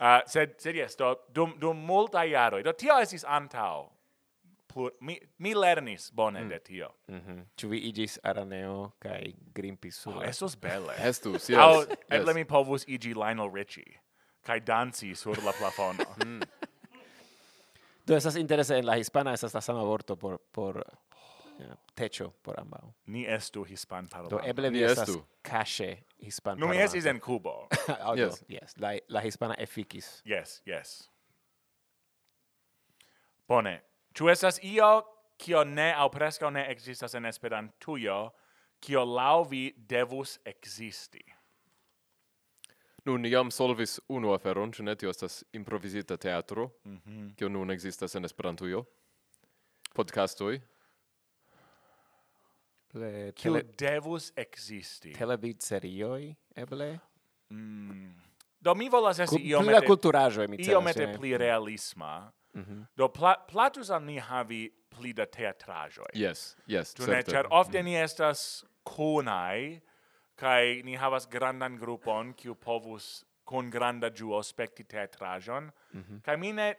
[0.00, 3.86] Uh, ah, sed, sed yes, do, dum, dum multa iaroi, do tio esis antau,
[4.68, 6.48] plur, mi, mi lernis bone mm.
[6.48, 6.88] de tio.
[7.08, 7.68] Mm -hmm.
[7.70, 10.16] Vi igis araneo kai grimpis sur?
[10.16, 10.94] Oh, estos belle.
[11.08, 11.58] Estus, yes.
[11.58, 11.98] Au, yes.
[12.10, 14.00] eble mi povus igi Lionel Richie,
[14.42, 16.04] kai danci sur la plafono.
[16.26, 16.40] mm.
[18.06, 20.84] Do estas interese en la hispana estas la sama vorto por por
[21.94, 22.94] techo por ambao.
[23.06, 24.36] Ni estu hispan parolanta.
[24.36, 26.66] Do eble vi estas cache hispan parolanta.
[26.66, 27.68] No, mi estis en Cubo.
[28.06, 28.40] oh, yes.
[28.40, 28.74] Do, yes.
[28.78, 30.22] La, la hispana efficis.
[30.24, 31.10] Yes, yes.
[33.48, 33.80] Bone.
[34.14, 35.02] Ĉu estas io
[35.40, 38.30] kio ne aŭ preskaŭ ne ekzistas en Esperantujo,
[38.80, 41.22] kio laŭ vi devus ekzisti?
[43.04, 44.94] Nun, iam jam solvis unu aferon, ĉu ne?
[44.94, 47.34] Tio estas improvisita teatro, mm -hmm.
[47.36, 48.84] kio nun ekzistas en Esperantujo.
[49.94, 50.60] Podcastoj,
[52.94, 53.62] eble tele...
[53.78, 55.12] devus existi.
[55.16, 56.90] Televid serioi, eble?
[57.52, 58.10] Mm.
[58.60, 59.72] Do mi volas esi iomete...
[59.72, 60.74] La culturajo, mi celas.
[60.74, 61.16] Iomete eh.
[61.16, 62.32] pli realisma.
[62.54, 62.86] Mm -hmm.
[62.96, 66.12] Do pla platus al ni havi pli da teatrajoi.
[66.14, 67.30] Yes, yes, Dune, certe.
[67.30, 69.80] Cer ofte mm ni estas conai,
[70.34, 76.22] kai ni havas grandan grupon, kiu povus con granda giuo spekti teatrajon, mm -hmm.
[76.22, 76.74] kai mi ne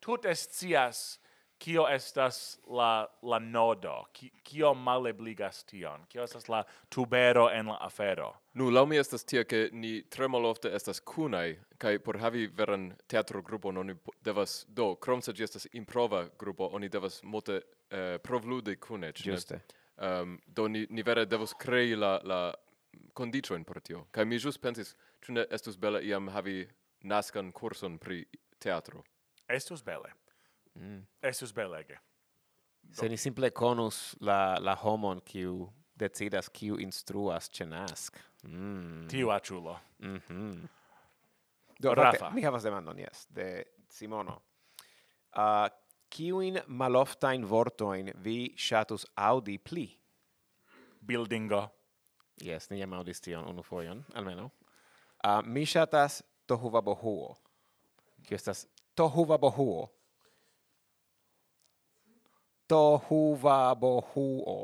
[0.00, 1.20] tut escias
[1.60, 4.04] kio estas la la nodo?
[4.12, 6.06] Ki, kio malebligas tion?
[6.08, 8.32] Kio estas la tubero en la afero?
[8.54, 12.90] Nu la mi estas tia ke ni tre malofte estas kunai kai por havi veran
[13.06, 13.94] teatro grupon oni
[14.24, 19.60] devas do krom se estas improva grupo oni devas multe eh, provludi kune ĝuste.
[19.96, 22.54] Um, do ni, ni vere devas krei la la
[23.14, 24.06] kondiĉojn por tio.
[24.10, 24.94] Kai mi jus pensis
[25.24, 26.64] ĉu ne estus bela iam havi
[27.02, 28.24] naskan kurson pri
[28.58, 29.04] teatro?
[29.48, 30.12] Estus bele.
[30.74, 31.06] Mm.
[31.22, 31.98] Estus belege.
[32.92, 35.68] Se ni simple conus la, la homon kiu
[36.00, 38.16] decidas kiu instruas ce nasc.
[38.42, 39.08] Mm.
[39.08, 39.78] Tiu aciulo.
[39.98, 40.68] Mm -hmm.
[41.82, 42.18] Do, Rafa.
[42.18, 44.42] Fakte, mi havas demandon, yes, de Simono.
[45.36, 45.68] Uh,
[46.10, 50.00] kiuin maloftain vortoin vi shatus audi pli?
[51.06, 51.68] Buildingo.
[52.44, 54.50] Yes, ni jam audis tion unu foion, almeno.
[55.26, 57.36] Uh, mi shatas tohuva bohuo.
[58.26, 59.88] Kiu estas tohuva bohuo?
[62.70, 64.58] tohuvabohuo,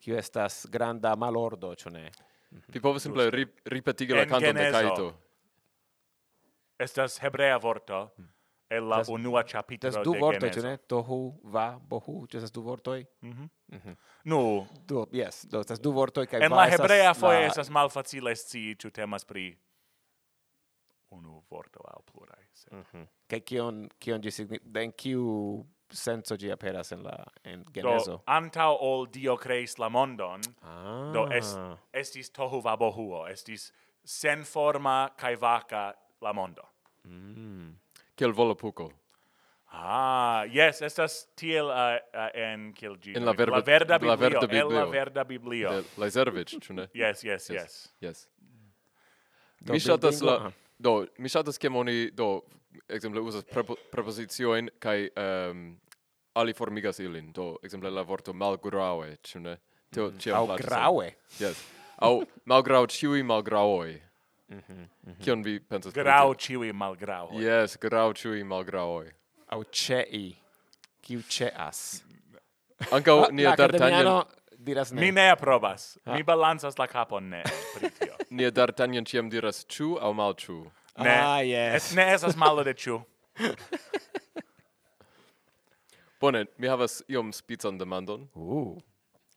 [0.00, 2.10] kiu estas granda malordo, ĉu ne?
[2.52, 2.72] Mhm.
[2.74, 5.12] Vi povas simple rip, ripetigi la kanton de Kaito.
[6.78, 8.28] Estas hebrea vorto hmm.
[8.70, 10.12] el la unua ĉapitro de Genezo.
[10.12, 10.76] du vortoj, ĉu ne?
[10.76, 13.04] Tohu, va, bohu, ĉu estas du vortoj?
[13.22, 13.42] Mhm.
[13.72, 13.96] Mm
[14.26, 14.66] nu, no.
[14.86, 17.46] du, yes, do estas du vortoj kaj En la hebrea foje la...
[17.46, 19.58] estas malfacile scii ĉu temas pri
[21.10, 22.44] unu vorto aŭ pluraj.
[22.52, 22.72] Sed...
[22.72, 22.98] Mhm.
[22.98, 24.68] Mm kaj kion kion ĝi signifas?
[24.82, 25.24] En kiu
[25.90, 28.18] senso gi aperas en la en Genezo.
[28.18, 31.10] Do antau ol Dio creis la mondon, ah.
[31.12, 31.58] do est,
[31.92, 33.72] estis tohu vabohuo, estis
[34.04, 36.62] sen forma kai vaca la mondo.
[37.04, 37.74] Mm.
[38.16, 38.90] Kiel volapuko.
[39.76, 43.16] Ah, yes, estas tiel uh, uh, en kiel gi.
[43.16, 44.10] En la, verba, la verda biblio.
[44.10, 44.68] La verda biblio.
[44.68, 45.72] El la verda biblio.
[45.72, 46.86] De Lazarevich, ĉu ne?
[46.94, 47.58] Yes, yes, yes.
[47.60, 47.88] Yes.
[48.00, 48.28] yes.
[49.60, 50.36] Do Mi ŝatas la...
[50.36, 52.42] Uh -huh do mi ŝatas ke oni do
[52.88, 55.68] ekzemple uzas prepo, prepoziciojn kaj um,
[56.36, 57.32] aliformigas ilin.
[57.32, 59.56] Do ekzemple la vorto malgraŭe ĉu ne?
[59.94, 60.18] Tio mm.
[60.20, 61.10] ĉio
[61.40, 61.62] yes.
[61.96, 63.94] Aŭ malgraŭ ĉiuj malgraŭoj.
[64.48, 65.22] Mm-hmm, mm-hmm.
[65.24, 65.94] Kion vi pensas?
[65.94, 67.40] Grau ĉiuj malgrauoi.
[67.42, 69.08] Yes, graŭ ĉiuj malgraŭoj.
[69.50, 70.36] Au ĉei
[71.02, 72.02] kiu ĉeas.
[72.92, 74.26] Ankaŭ nia D'Artagnan
[74.66, 75.00] diras ne.
[75.00, 75.98] Mi ne aprobas.
[76.04, 76.14] Ah.
[76.14, 77.42] Mi balancas la capon ne.
[78.30, 80.72] Nia D'Artagnan ciam diras ciu au mal ciu.
[80.98, 81.10] Ne.
[81.10, 81.74] Ah, yes.
[81.74, 83.00] Es ne esas malo de ciu.
[86.20, 88.28] Bone, mi havas iom spicon demandon.
[88.34, 88.80] Uh.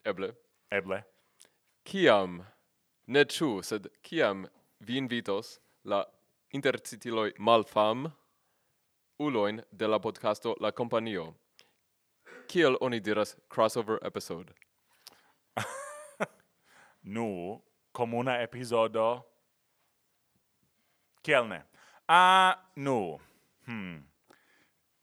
[0.04, 0.32] Eble.
[0.72, 1.02] Eble.
[1.84, 2.40] Kiam,
[3.06, 4.46] ne ciu, sed kiam
[4.80, 6.04] vi invitos la
[6.52, 8.12] intercitiloi malfam
[9.20, 11.34] uloin de la podcasto La Kompanio,
[12.50, 14.52] Kiel oni diras crossover episode?
[17.16, 17.60] nu,
[17.92, 19.22] comuna episodo...
[21.22, 21.62] Kiel ne?
[22.08, 23.18] A, nu.
[23.64, 24.10] Hmm.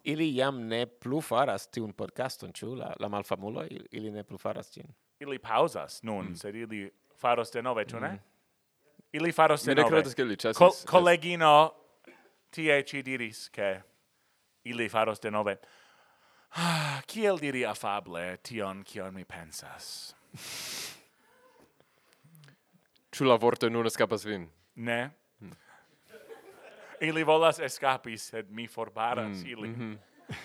[0.04, 4.72] Ili jam ne plu faras tiun podcaston, ĉu la, la malfamulo, ili ne plu faras
[4.74, 4.88] ĝin.
[5.20, 6.36] Ili pausas nun, mm.
[6.36, 6.90] sed ili
[7.20, 8.12] faros denove, ĉu ne?
[8.16, 8.20] Mm.
[9.12, 10.58] Ili faros de Mi ne kredas ke ili ĉesis.
[10.58, 11.72] Co collegino
[12.52, 13.82] tie ci diris che
[14.64, 15.58] ili faros denove.
[16.56, 20.16] Ah, kiel diri afable tion kion mi pensas?
[23.12, 24.50] Ĉu la vorto nun eskapas vin?
[24.76, 25.10] Ne.
[25.40, 25.56] Mm.
[27.02, 29.48] Ili volas eskapi, sed mi forbaras mm.
[29.48, 29.68] ili.
[29.68, 29.92] Mm -hmm.
[29.92, 30.38] Mhm.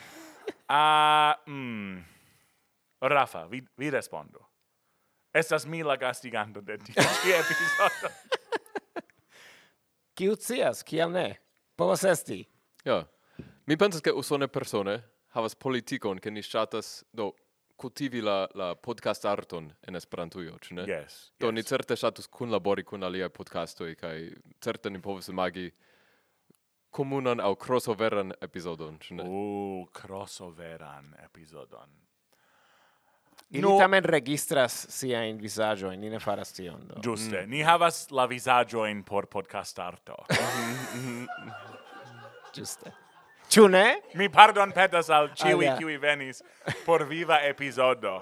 [0.68, 2.04] Ah, uh, mm.
[3.00, 4.38] Rafa, vi, vi respondo.
[5.34, 6.94] Estas mi la gastiganto de tiu
[7.40, 8.14] epizodo.
[10.14, 11.36] Kiu scias, kiam ne?
[11.76, 12.48] Povas esti.
[12.84, 13.04] Ja.
[13.66, 17.32] Mi pensas, ke usone persone havas politikon, ke ni ŝatas, do,
[17.82, 20.84] cultivi la, la podcast arton en Esperantujo, ĉu ne?
[20.86, 21.16] Yes.
[21.40, 21.56] Do yes.
[21.56, 24.18] ni certe ŝatus kunlabori kun aliaj podcastoj kaj
[24.62, 25.70] certe ni povus imagi
[26.94, 29.26] komunan aŭ crossoveran epizodon, ĉu ne?
[29.26, 31.98] Oh, crossoveran epizodon.
[33.52, 33.76] Ili no.
[33.80, 37.00] tamen registras sia in visaggio, ni ne faras tion do.
[37.04, 37.50] Giuste, mm.
[37.50, 40.16] ni havas la visaggio in por podcast arto.
[42.54, 43.01] Giuste.
[43.52, 44.00] Ĉu ne?
[44.16, 46.00] Mi pardon petas al ciui ah, yeah.
[46.00, 46.40] venis
[46.86, 48.20] por viva episodo.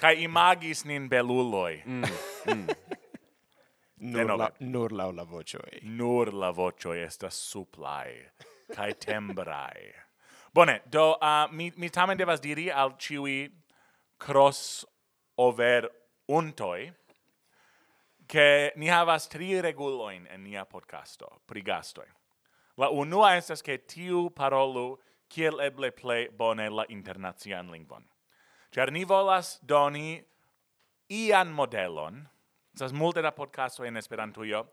[0.00, 1.82] Kai imagis nin beluloi.
[1.84, 2.04] Mm.
[2.48, 2.68] Mm.
[4.14, 5.82] nur, la, nur laŭ la voĉoj.
[5.98, 8.16] Nur la voĉoj estas suplai.
[8.72, 9.92] Kai tembrai.
[10.54, 13.50] Bone, do uh, mi, mi tamen devas diri al ciui
[14.16, 14.86] cross
[15.36, 15.90] over
[16.26, 16.92] untoi
[18.26, 22.08] che ni havas tri reguloin en nia podcasto pri gastoi.
[22.76, 24.98] La unua estas che tiu parolu
[25.28, 28.04] kiel eble plej bone la internacian lingvon.
[28.74, 30.18] Ĉar ni volas doni
[31.08, 32.24] ian modelon,
[32.74, 34.64] estas multe da podcasto en Esperantujo,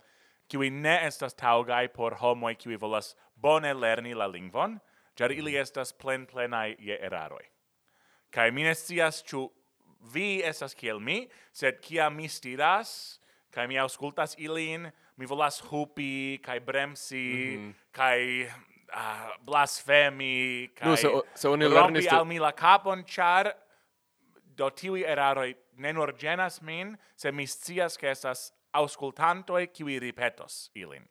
[0.49, 4.79] kiuj ne estas taŭgaj por homoj kiuj volas bone lerni la lingvon,
[5.15, 7.45] ĉar ili estas plen plenaj je eraroj.
[8.31, 9.45] Kaj mi ne scias ĉu
[10.13, 13.21] vi estas kiel mi, sed kiam mi stiras
[13.51, 14.89] kaj mi aŭskultas ilin,
[15.21, 17.73] mi volas hupi kai bremsi mm -hmm.
[17.91, 18.47] kai
[18.93, 23.53] uh, blasfemi kai no, so, se oni lernis al mi la capon char
[24.57, 30.71] do tiui eraroi ne nur genas min se mi scias ke estas auscultantoi kiwi ripetos
[30.75, 31.05] ilin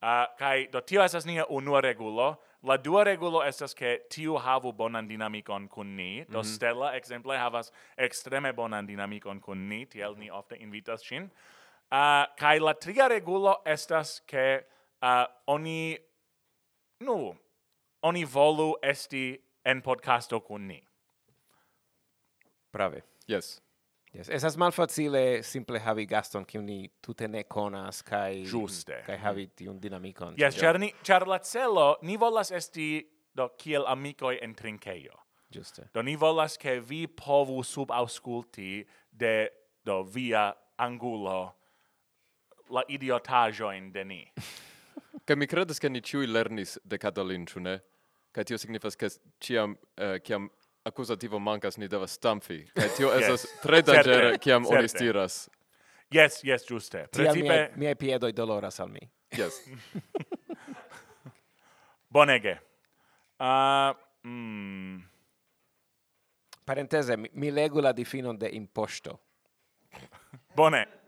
[0.00, 4.34] ah, uh, kai do tio estas nia unua regulo La dua regulo estas ke tiu
[4.36, 6.24] havu bonan dinamikon kun ni.
[6.24, 6.54] Do mm -hmm.
[6.54, 11.30] Stella, exemple, havas extreme bonan dinamikon kun ni, tiel ni ofte invitas ŝin.
[11.90, 14.62] Uh, kai la tria regulo estas ke
[15.02, 15.98] uh, oni
[17.00, 17.34] nu
[18.02, 20.80] oni volu esti en podcasto kun ni.
[22.70, 23.60] prave Yes.
[24.14, 29.02] Yes, esas malfacile simple havi gaston kiu ni tute ne konas kai Juste.
[29.06, 30.34] kai havi tiun dinamikon.
[30.38, 35.14] Yes, char ni char la celo ni volas esti do kiel amikoj en trinkejo.
[35.54, 35.88] Juste.
[35.94, 39.50] Do ni volas ke vi povu sub aŭskulti de
[39.86, 41.54] do via angulo
[42.70, 44.32] la idiotajoin de ni.
[45.26, 47.80] Ca mi credas che ni ciui lernis de Catalin, ĉu ne?
[48.32, 49.08] Kaj tio signifas che
[49.40, 50.48] ciam, uh, ciam
[50.84, 52.64] accusativo mancas ni devas stampfi.
[52.74, 53.22] Kaj tio yes.
[53.22, 54.88] estas tre dangere ciam certe.
[54.88, 55.48] stiras.
[56.14, 57.06] Yes, yes, giuste.
[57.12, 57.48] Tiam Principe...
[57.48, 59.10] miei, miei piedoi doloras al mi.
[59.38, 59.60] Yes.
[62.14, 62.58] Bonege.
[63.40, 63.94] Uh,
[64.26, 65.02] mm.
[66.64, 69.20] Parentese, mi, mi legu la difinon de imposto.
[70.56, 70.99] Bone.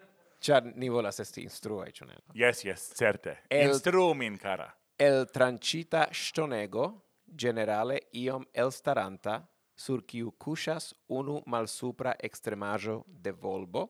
[0.42, 2.18] Char ni volas esti instruaj, ĉu ne?
[2.34, 3.36] Yes, yes, certe.
[3.48, 4.66] El, Instru min, cara.
[4.98, 6.88] El trancita ŝtonego,
[7.38, 9.38] generale iom elstaranta,
[9.78, 13.86] sur kiu kuŝas unu malsupra ekstremaĵo de volbo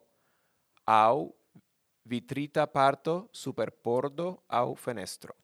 [0.88, 1.28] aŭ
[2.12, 5.34] vitrita parto super pordo aŭ fenestro.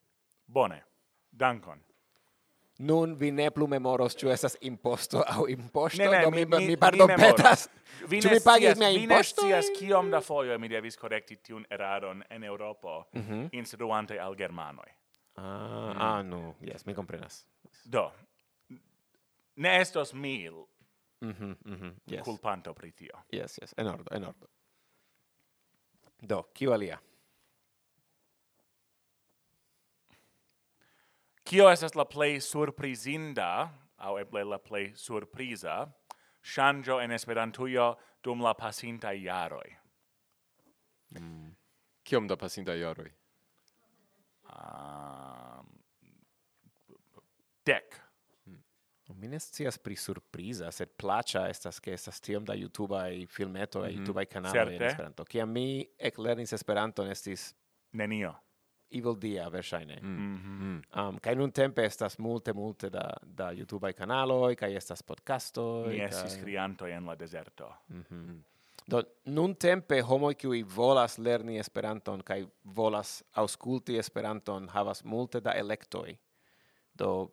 [0.47, 0.83] Bone.
[1.31, 1.88] Dankon
[2.79, 6.67] nun vi ne plu memoros ĉu estas imposto aŭ imposto ne, ne, do mi mi,
[6.67, 7.69] mi pardonpetas.
[8.09, 11.37] vi ne mi pagis mian imposto vi ne scias kiom da fojo mi devis korekti
[11.37, 13.49] tiun eraron en Eŭropo mm -hmm.
[13.53, 14.89] instruante al germanoj.
[15.35, 16.01] Ah, ah mm.
[16.01, 17.47] ah no yes mi komprenas.
[17.85, 18.13] Do
[19.57, 20.55] ne estos mil
[21.21, 22.25] mm -hmm, mm -hmm, yes.
[22.25, 23.19] culpanto pri tio.
[23.33, 24.47] Yes yes en ordo en ordo.
[26.23, 26.99] Do kiu alia?
[31.49, 35.87] Kio estas la plej surprizinda, au eble la plej surpriza,
[36.45, 37.95] shangio en Esperantujo
[38.25, 39.71] dum la pasinta jaroj?
[41.17, 41.55] Mm.
[42.05, 43.09] Kiom da pasinta jaroj?
[44.45, 45.71] Um,
[47.65, 47.97] dek.
[48.45, 48.61] Mm.
[49.09, 53.87] Oh, mi ne scias pri surpriza, sed plaĉa estas ke estas tiom da YouTubeaj filmetoj,
[53.87, 53.99] mm -hmm.
[53.99, 55.25] YouTubeaj kanaloj en Esperanto.
[55.25, 57.55] Kiam mi eklernis Esperanton estis
[57.93, 58.35] nenio
[58.91, 59.99] evil dia versaine.
[60.03, 60.37] Mm.
[60.37, 61.09] -hmm.
[61.09, 65.85] um, kai nun tempe estas multe multe da da YouTube kanaloj kaj estas podcasto.
[65.87, 66.43] Mi estis kai...
[66.43, 67.75] krianto en la deserto.
[67.89, 68.43] Mm -hmm.
[68.87, 75.53] Do nun tempe homoj kiuj volas lerni Esperanton kaj volas aŭskulti Esperanton havas multe da
[75.53, 76.17] elektoj.
[76.95, 77.29] Do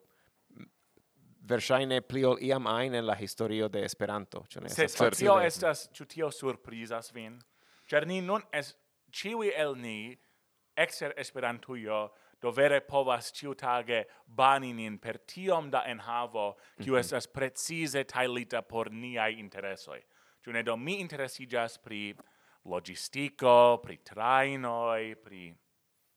[1.48, 4.68] versaine pli ol iam ajn en la historio de Esperanto, ĉu ne?
[4.68, 7.38] Sed tio estas ĉu tio surprizas vin?
[7.86, 8.74] Ĉar ni nun es
[9.14, 10.16] ĉiuj el ni
[10.76, 12.10] exer Esperantujo
[12.40, 17.00] do vere povas ciutage bani nin per tiom da enhavo, kiu mm -hmm.
[17.00, 20.02] estas precize tailita por niaj interesoj.
[20.44, 22.16] Ĉu ne do mi interesiĝas pri
[22.64, 25.54] logistico, pri trainoi, pri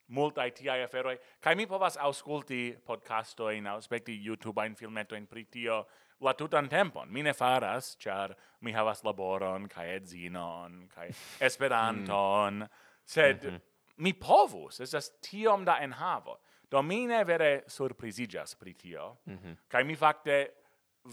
[0.08, 5.86] multaj tiaj aferoj, kaj mi povas aŭskulti podcastojn, auspecti YouTube-ain filmetoin pri tio
[6.20, 7.12] la tutan tempon.
[7.12, 11.46] Mi ne faras, char mi havas laboron, kaj edzinon, kaj mm.
[11.46, 12.70] esperanton, mm.
[13.06, 13.69] sed mm -hmm
[14.00, 16.40] mi povus, estas tiom da enhavo.
[16.72, 19.56] Do mi ne vere surprizigas pri tio, mm -hmm.
[19.68, 20.48] kai mi fakte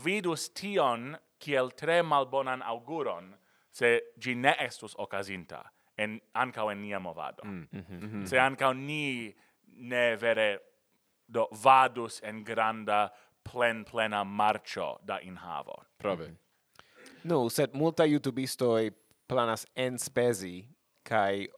[0.04, 3.34] vidus tion kiel tre malbonan auguron
[3.72, 5.62] se gi ne estus okazinta
[5.96, 7.42] en ancau en nia movado.
[7.44, 8.26] Mm -hmm.
[8.26, 9.34] Se ancau ni
[9.66, 10.58] ne vere
[11.28, 13.08] do vadus en granda
[13.52, 15.84] plen plena marcio da inhavo.
[15.98, 16.28] Prove.
[16.28, 16.46] Mm -hmm.
[17.24, 18.90] No, sed multa YouTubistoi
[19.26, 20.68] planas en spezi
[21.02, 21.48] kai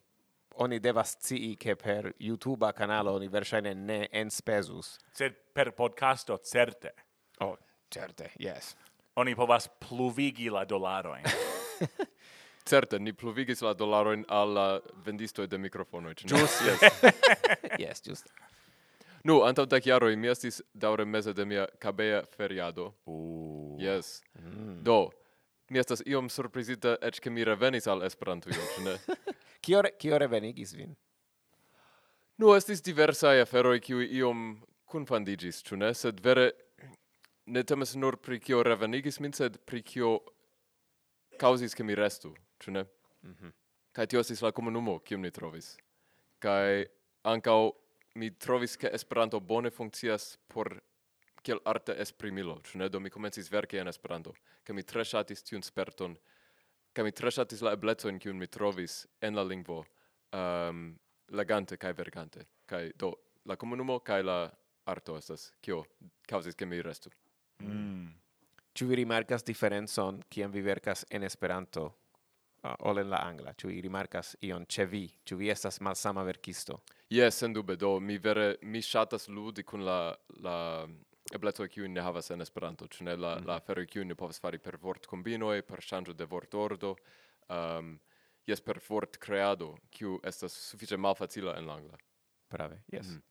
[0.59, 4.97] oni devas scii che per YouTube canale oni verŝajne ne enspezus.
[5.13, 6.95] Sed per podcasto certe.
[7.39, 7.57] Oh,
[7.89, 8.75] certe, yes.
[9.15, 11.25] Oni povas pluvigi la dolarojn.
[12.69, 14.67] certe, ni pluvigis la dolarojn al la
[15.05, 16.41] vendistoj de mikrofonoj, ĉu ne?
[16.43, 16.83] Yes.
[17.85, 18.27] yes, just.
[19.25, 22.93] Nu, antaŭ dek jaroj mi estis daŭre meze de mia kabea feriado.
[23.07, 23.77] Uh.
[23.81, 24.23] Yes.
[24.35, 24.83] Mm.
[24.83, 25.11] Do,
[25.71, 28.99] mi estas iom surprizita eĉ ke mi revenis al Esperantujo, ĉu ne?
[29.61, 30.97] Kio, re, kio revenigis vin?
[32.39, 35.91] Nu, estis diversai aferoi kiu iom confandigis, ciu ne?
[35.95, 36.53] Sed vere
[37.47, 40.19] ne temas nur pri kio revenigis min, sed pri kio
[41.41, 42.85] causis ke mi restu, tune.
[42.85, 42.87] ne?
[43.23, 44.07] Mm -hmm.
[44.07, 45.77] Tio estis la komunumo kium ni trovis.
[46.39, 46.87] Kaj
[47.23, 47.73] ankaŭ
[48.15, 50.81] mi trovis ke Esperanto bone funkcias por
[51.43, 52.89] kiel arte esprimilo, ĉu ne?
[52.89, 54.35] Do mi komencis verki en Esperanto,
[54.65, 56.17] ke mi tre ŝatis tiun sperton
[56.99, 59.85] Kaj mi tre ŝatis la eblecojn, kiun mi trovis en la lingvo,
[60.35, 60.81] um,
[61.31, 62.43] legante kaj verkante.
[62.67, 63.13] Kaj do,
[63.47, 64.39] la komunumo kaj la
[64.91, 65.85] arto estas kio
[66.27, 67.13] kaŭzis, ke mi restu.
[67.63, 68.09] Mm.
[68.75, 73.55] Ĉu vi rimarkas diferencon kiam vi verkas en Esperanto uh, ol en la angla?
[73.55, 75.05] Ĉu vi rimarkas ion ĉe vi?
[75.23, 76.81] Ĉu vi estas malsama verkisto?
[77.15, 77.79] Jes, sendube.
[77.79, 80.01] Do mi vere mi ŝatas ludi kun la
[80.43, 80.59] la
[81.35, 83.23] ebleco kiu ne havas en Esperanto, ĉu ne mm-hmm.
[83.23, 87.57] la mm la afero kiu ni povas fari per vortkombinoj, per ŝanĝo de vortordo, um,
[87.57, 87.95] ehm,
[88.47, 91.99] jes per vortkreado, kiu estas sufiĉe malfacila en la angla.
[92.49, 93.07] Prave, jes.
[93.07, 93.23] Mm.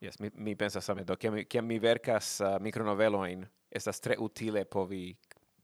[0.00, 4.64] Jes, mi, mi pensas same, do kiam, kiam mi verkas uh, micronoveloin, estas tre utile
[4.64, 5.16] povi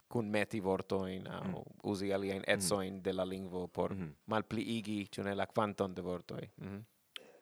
[0.08, 1.48] kun meti vortoin au mm.
[1.48, 1.80] Mm-hmm.
[1.84, 3.02] usi aliaen etsoin mm.
[3.04, 6.48] de la lingvo por mm malpliigi, ĉu ne la kvanton de vortoj.
[6.56, 6.84] Mm.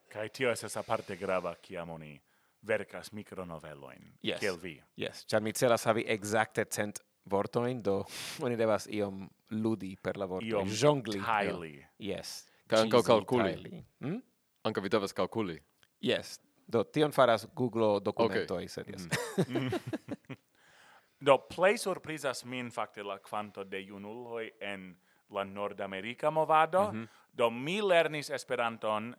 [0.08, 2.20] Kaj tio estas aparte grava kiam oni
[2.66, 4.40] vercas micronoveloin, yes.
[4.40, 4.76] kiel vi.
[5.00, 7.00] Yes, ĉar mi celas havi exacte cent
[7.30, 8.02] vortoin, do
[8.44, 10.50] oni devas iom ludi per la vortoj.
[10.50, 11.20] Iom jongli.
[11.24, 11.74] Tajli.
[11.98, 12.44] Yes.
[12.68, 13.84] Kaj ankaŭ kalkuli.
[14.00, 14.20] Hmm?
[14.64, 15.58] Ankaŭ vi devas kalkuli.
[16.04, 16.38] Yes.
[16.66, 18.68] Do tion faras Google dokumentoj, okay.
[18.68, 19.08] sed yes.
[19.48, 19.68] Mm.
[21.26, 24.94] do plej surprizas min fakte la kvanto de junuloj en
[25.30, 26.90] la Nordamerika movado.
[26.92, 27.08] Mm -hmm.
[27.32, 29.14] Do mi lernis Esperanton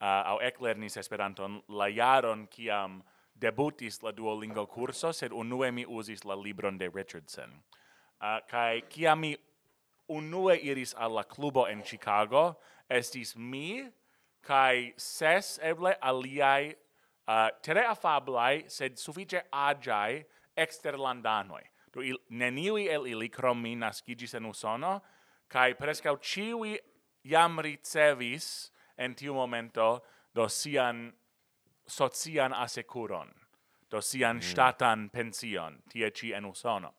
[0.00, 3.02] uh, au eklernis Esperanton la jaron kiam
[3.40, 7.50] debutis la Duolingo kurso, sed unue mi usis la libron de Richardson.
[8.20, 9.36] Uh, kai kiam mi
[10.08, 12.56] unue iris al la klubo en Chicago,
[12.90, 13.88] estis mi
[14.42, 16.74] kai ses eble aliai
[17.28, 20.24] uh, tere afablai, sed suffice agiai
[20.56, 21.62] exterlandanoi.
[21.92, 25.00] Do il, neniui el ili, krom mi, nascigis en Usono,
[25.48, 26.76] kai prescau ciui
[27.24, 30.02] jam ricevis en tiu momento
[30.34, 31.12] do sian
[31.86, 33.30] socian asecuron,
[33.90, 34.42] do sian mm.
[34.42, 36.94] statan pension, tie ci en Usono.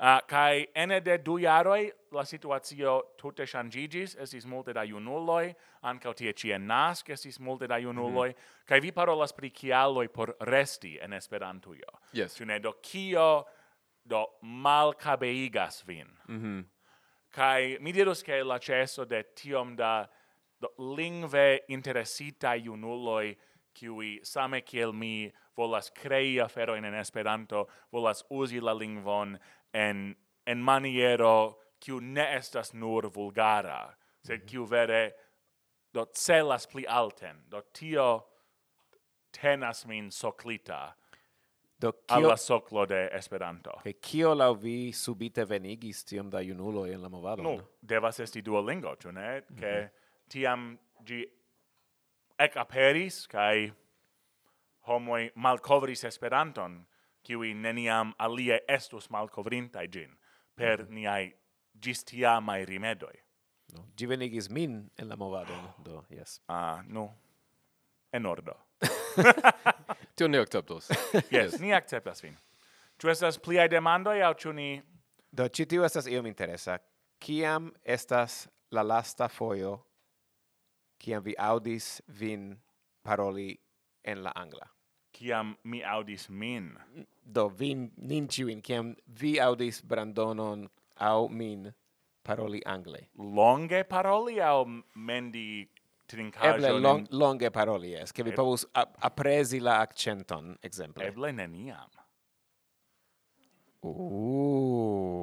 [0.00, 5.50] Ah, uh, kai ene de du jaroi la situazio tutte changigis, esis multe da iunulloi,
[5.82, 7.84] ancao tie ci en nasc esis multe da mhm.
[7.86, 8.64] iunulloi, mm -hmm.
[8.66, 11.98] kai vi parolas pri cialoi por resti en Esperantujo.
[12.12, 12.36] Yes.
[12.36, 13.46] Cune do cio
[14.04, 16.06] do mal cabeigas vin.
[16.28, 16.64] Mm -hmm.
[17.30, 20.08] Kai mi dirus che la cesso de tiom da
[20.60, 23.36] do, lingve interesita iunulloi
[23.78, 29.38] qui same kiel mi volas crei afero in Esperanto, volas usi la lingvon
[29.72, 34.46] en, en maniero kiu ne estas nur vulgara, sed mhm.
[34.46, 35.14] kiu vere
[35.94, 38.26] do celas pli alten, do tio
[39.30, 40.94] tenas min soclita
[41.78, 43.80] do kio, alla soclo de Esperanto.
[43.82, 47.42] Che kio la vi subite venigis tiom da junulo en la movado?
[47.42, 49.44] No, devas esti Duolingo, tu ne?
[49.48, 49.58] Mhm.
[49.58, 49.92] Che
[50.28, 51.24] tiam gi
[52.38, 53.72] ec aperis, cae
[54.88, 56.80] homoi malcovris Esperanton,
[57.24, 60.16] qui neniam alie estus malcovrintai gin,
[60.54, 60.94] per mm -hmm.
[60.94, 61.34] niai
[61.82, 63.18] gistiamai rimedoi.
[63.72, 66.40] No, gi venigis min en la movado, do, yes.
[66.48, 67.14] Ah, no,
[68.12, 68.56] en ordo.
[70.16, 70.88] Tio ne acceptos.
[71.14, 72.36] yes, yes, ni acceptas vin.
[72.96, 74.82] Tu estas pliai demandoi, au tu ni
[75.30, 76.78] Do ĉi tio estas iom interesa.
[77.20, 79.87] Kiam estas la lasta foio
[80.98, 82.56] kiam vi audis vin
[83.02, 83.58] paroli
[84.04, 84.68] en la angla?
[85.12, 86.76] Kiam mi audis min.
[87.24, 90.68] Do, vin, nin ciuin, kiam vi audis Brandonon
[91.00, 91.72] au min
[92.22, 93.08] paroli angle.
[93.16, 95.68] Longe paroli au mendi
[96.06, 96.56] trincajo?
[96.56, 101.06] Eble long, longe paroli, es, che vi povus ap apresi la accenton, exemple.
[101.06, 101.90] Eble neniam.
[103.84, 105.18] Uuuuh.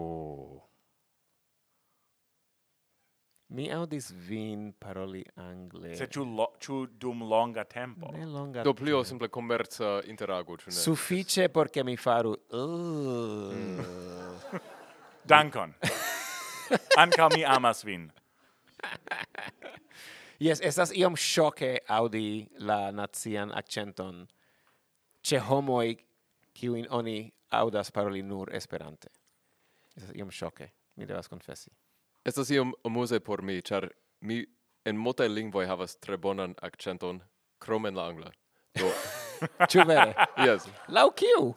[3.47, 5.95] Mi audis vin paroli angle.
[5.95, 8.11] Se tu lo, tu dum longa tempo.
[8.11, 10.75] Ne longa Do plio simple commerza interago, ciu ne?
[10.79, 12.35] Suffice porque mi faru...
[12.49, 13.53] Uh.
[13.53, 14.59] Mm.
[15.29, 15.73] Dankon.
[16.97, 18.11] Anca mi amas vin.
[20.39, 24.27] yes, estas iom shoke audi la nazian accenton
[25.23, 25.97] ce homoi
[26.53, 29.09] kiuin oni audas paroli nur esperante.
[29.95, 31.71] Estas iom shoke, mi devas confessi.
[32.25, 33.89] Estas iom amuse por mi, char
[34.21, 34.45] mi
[34.85, 37.19] en multaj lingvoi havas tre bonan accenton,
[37.61, 38.31] krom en la angla.
[38.79, 38.89] Do,
[39.69, 40.15] Ciu vere?
[40.37, 40.65] yes.
[40.87, 41.53] Lau kiu?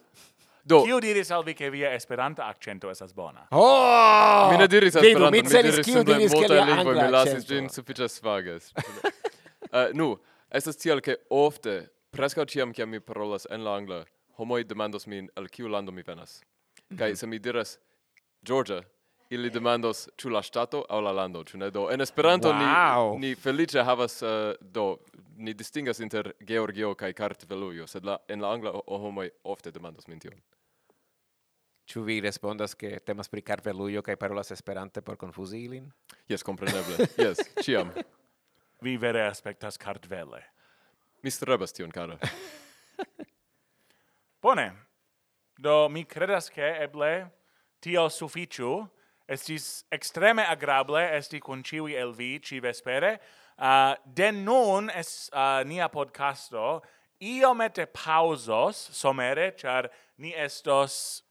[0.69, 0.83] Do.
[0.85, 3.47] Kiu diris al vi ke via Esperanta accento estas bona?
[3.51, 4.51] Oh!
[4.53, 8.69] Mi ne diris Esperanto, mi diris simple multaj lingvoj, mi lasis gin suffice svages.
[8.77, 10.11] uh, nu,
[10.53, 11.79] estas tiel ke ofte,
[12.13, 14.03] preskaŭ ciam ciam mi parolas en la angla,
[14.37, 16.43] homoj demandos min el kiu lando mi venas.
[16.91, 17.15] Mm -hmm.
[17.17, 17.79] Se mi diras
[18.45, 18.83] Georgia,
[19.31, 21.71] ili demandos ĉu la ŝtato aŭ la lando, ĉu ne?
[21.71, 23.15] Do en Esperanto wow.
[23.19, 24.97] ni ni feliĉe havas uh, do
[25.37, 30.19] ni distingas inter Georgio kaj Kartvelujo, sed la en la angla homoj ofte demandos min
[30.21, 30.39] tion.
[31.89, 35.87] Ĉu vi respondas ke temas pri Kartvelujo kaj parolas Esperante por konfuzi ilin?
[36.29, 37.07] Jes, kompreneble.
[37.17, 37.93] Jes, ĉiam.
[38.85, 40.43] vi vere aspektas Kartvele.
[41.23, 42.19] Mi strebas tion, kara.
[44.43, 44.71] Bone.
[45.59, 47.29] Do mi credas ke eble
[47.83, 48.87] tio suficiu
[49.29, 53.19] Estis extreme agrable esti kun ciui el vi ci vespere.
[53.59, 56.83] Ah, uh, den nun es uh, nia podcasto
[57.21, 61.23] iomete pausos somere, char ni estos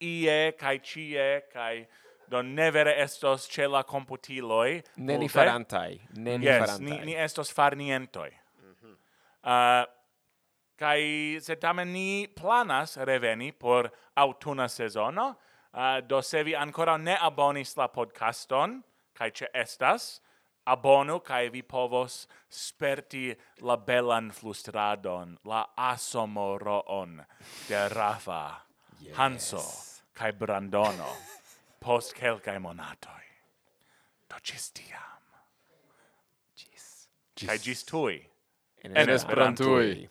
[0.00, 1.86] ie kai cie kai
[2.28, 4.82] do ne vere estos ce la computiloi.
[4.96, 6.00] Ne ni farantai.
[6.16, 7.00] Ne ni yes, farantai.
[7.00, 8.30] Ni, ni estos farnientoi.
[8.30, 9.82] Ah, mm -hmm.
[9.82, 9.86] uh,
[10.76, 15.36] kai se tamen ni planas reveni por autuna sezono,
[15.74, 18.82] Uh, do se vi ancora ne abonis la podcaston,
[19.14, 20.20] kai ce estas,
[20.66, 27.24] abonu kai vi povos sperti la belan flustradon, la asomoroon
[27.68, 28.62] de Rafa,
[29.00, 29.16] yes.
[29.16, 29.64] Hanso
[30.14, 31.10] kai Brandono
[31.80, 33.26] post kelkai monatoi.
[34.30, 35.22] Do cis tiam.
[36.56, 37.08] Cis.
[37.46, 38.30] Kai gis tui.
[38.84, 40.08] En, en esperantui.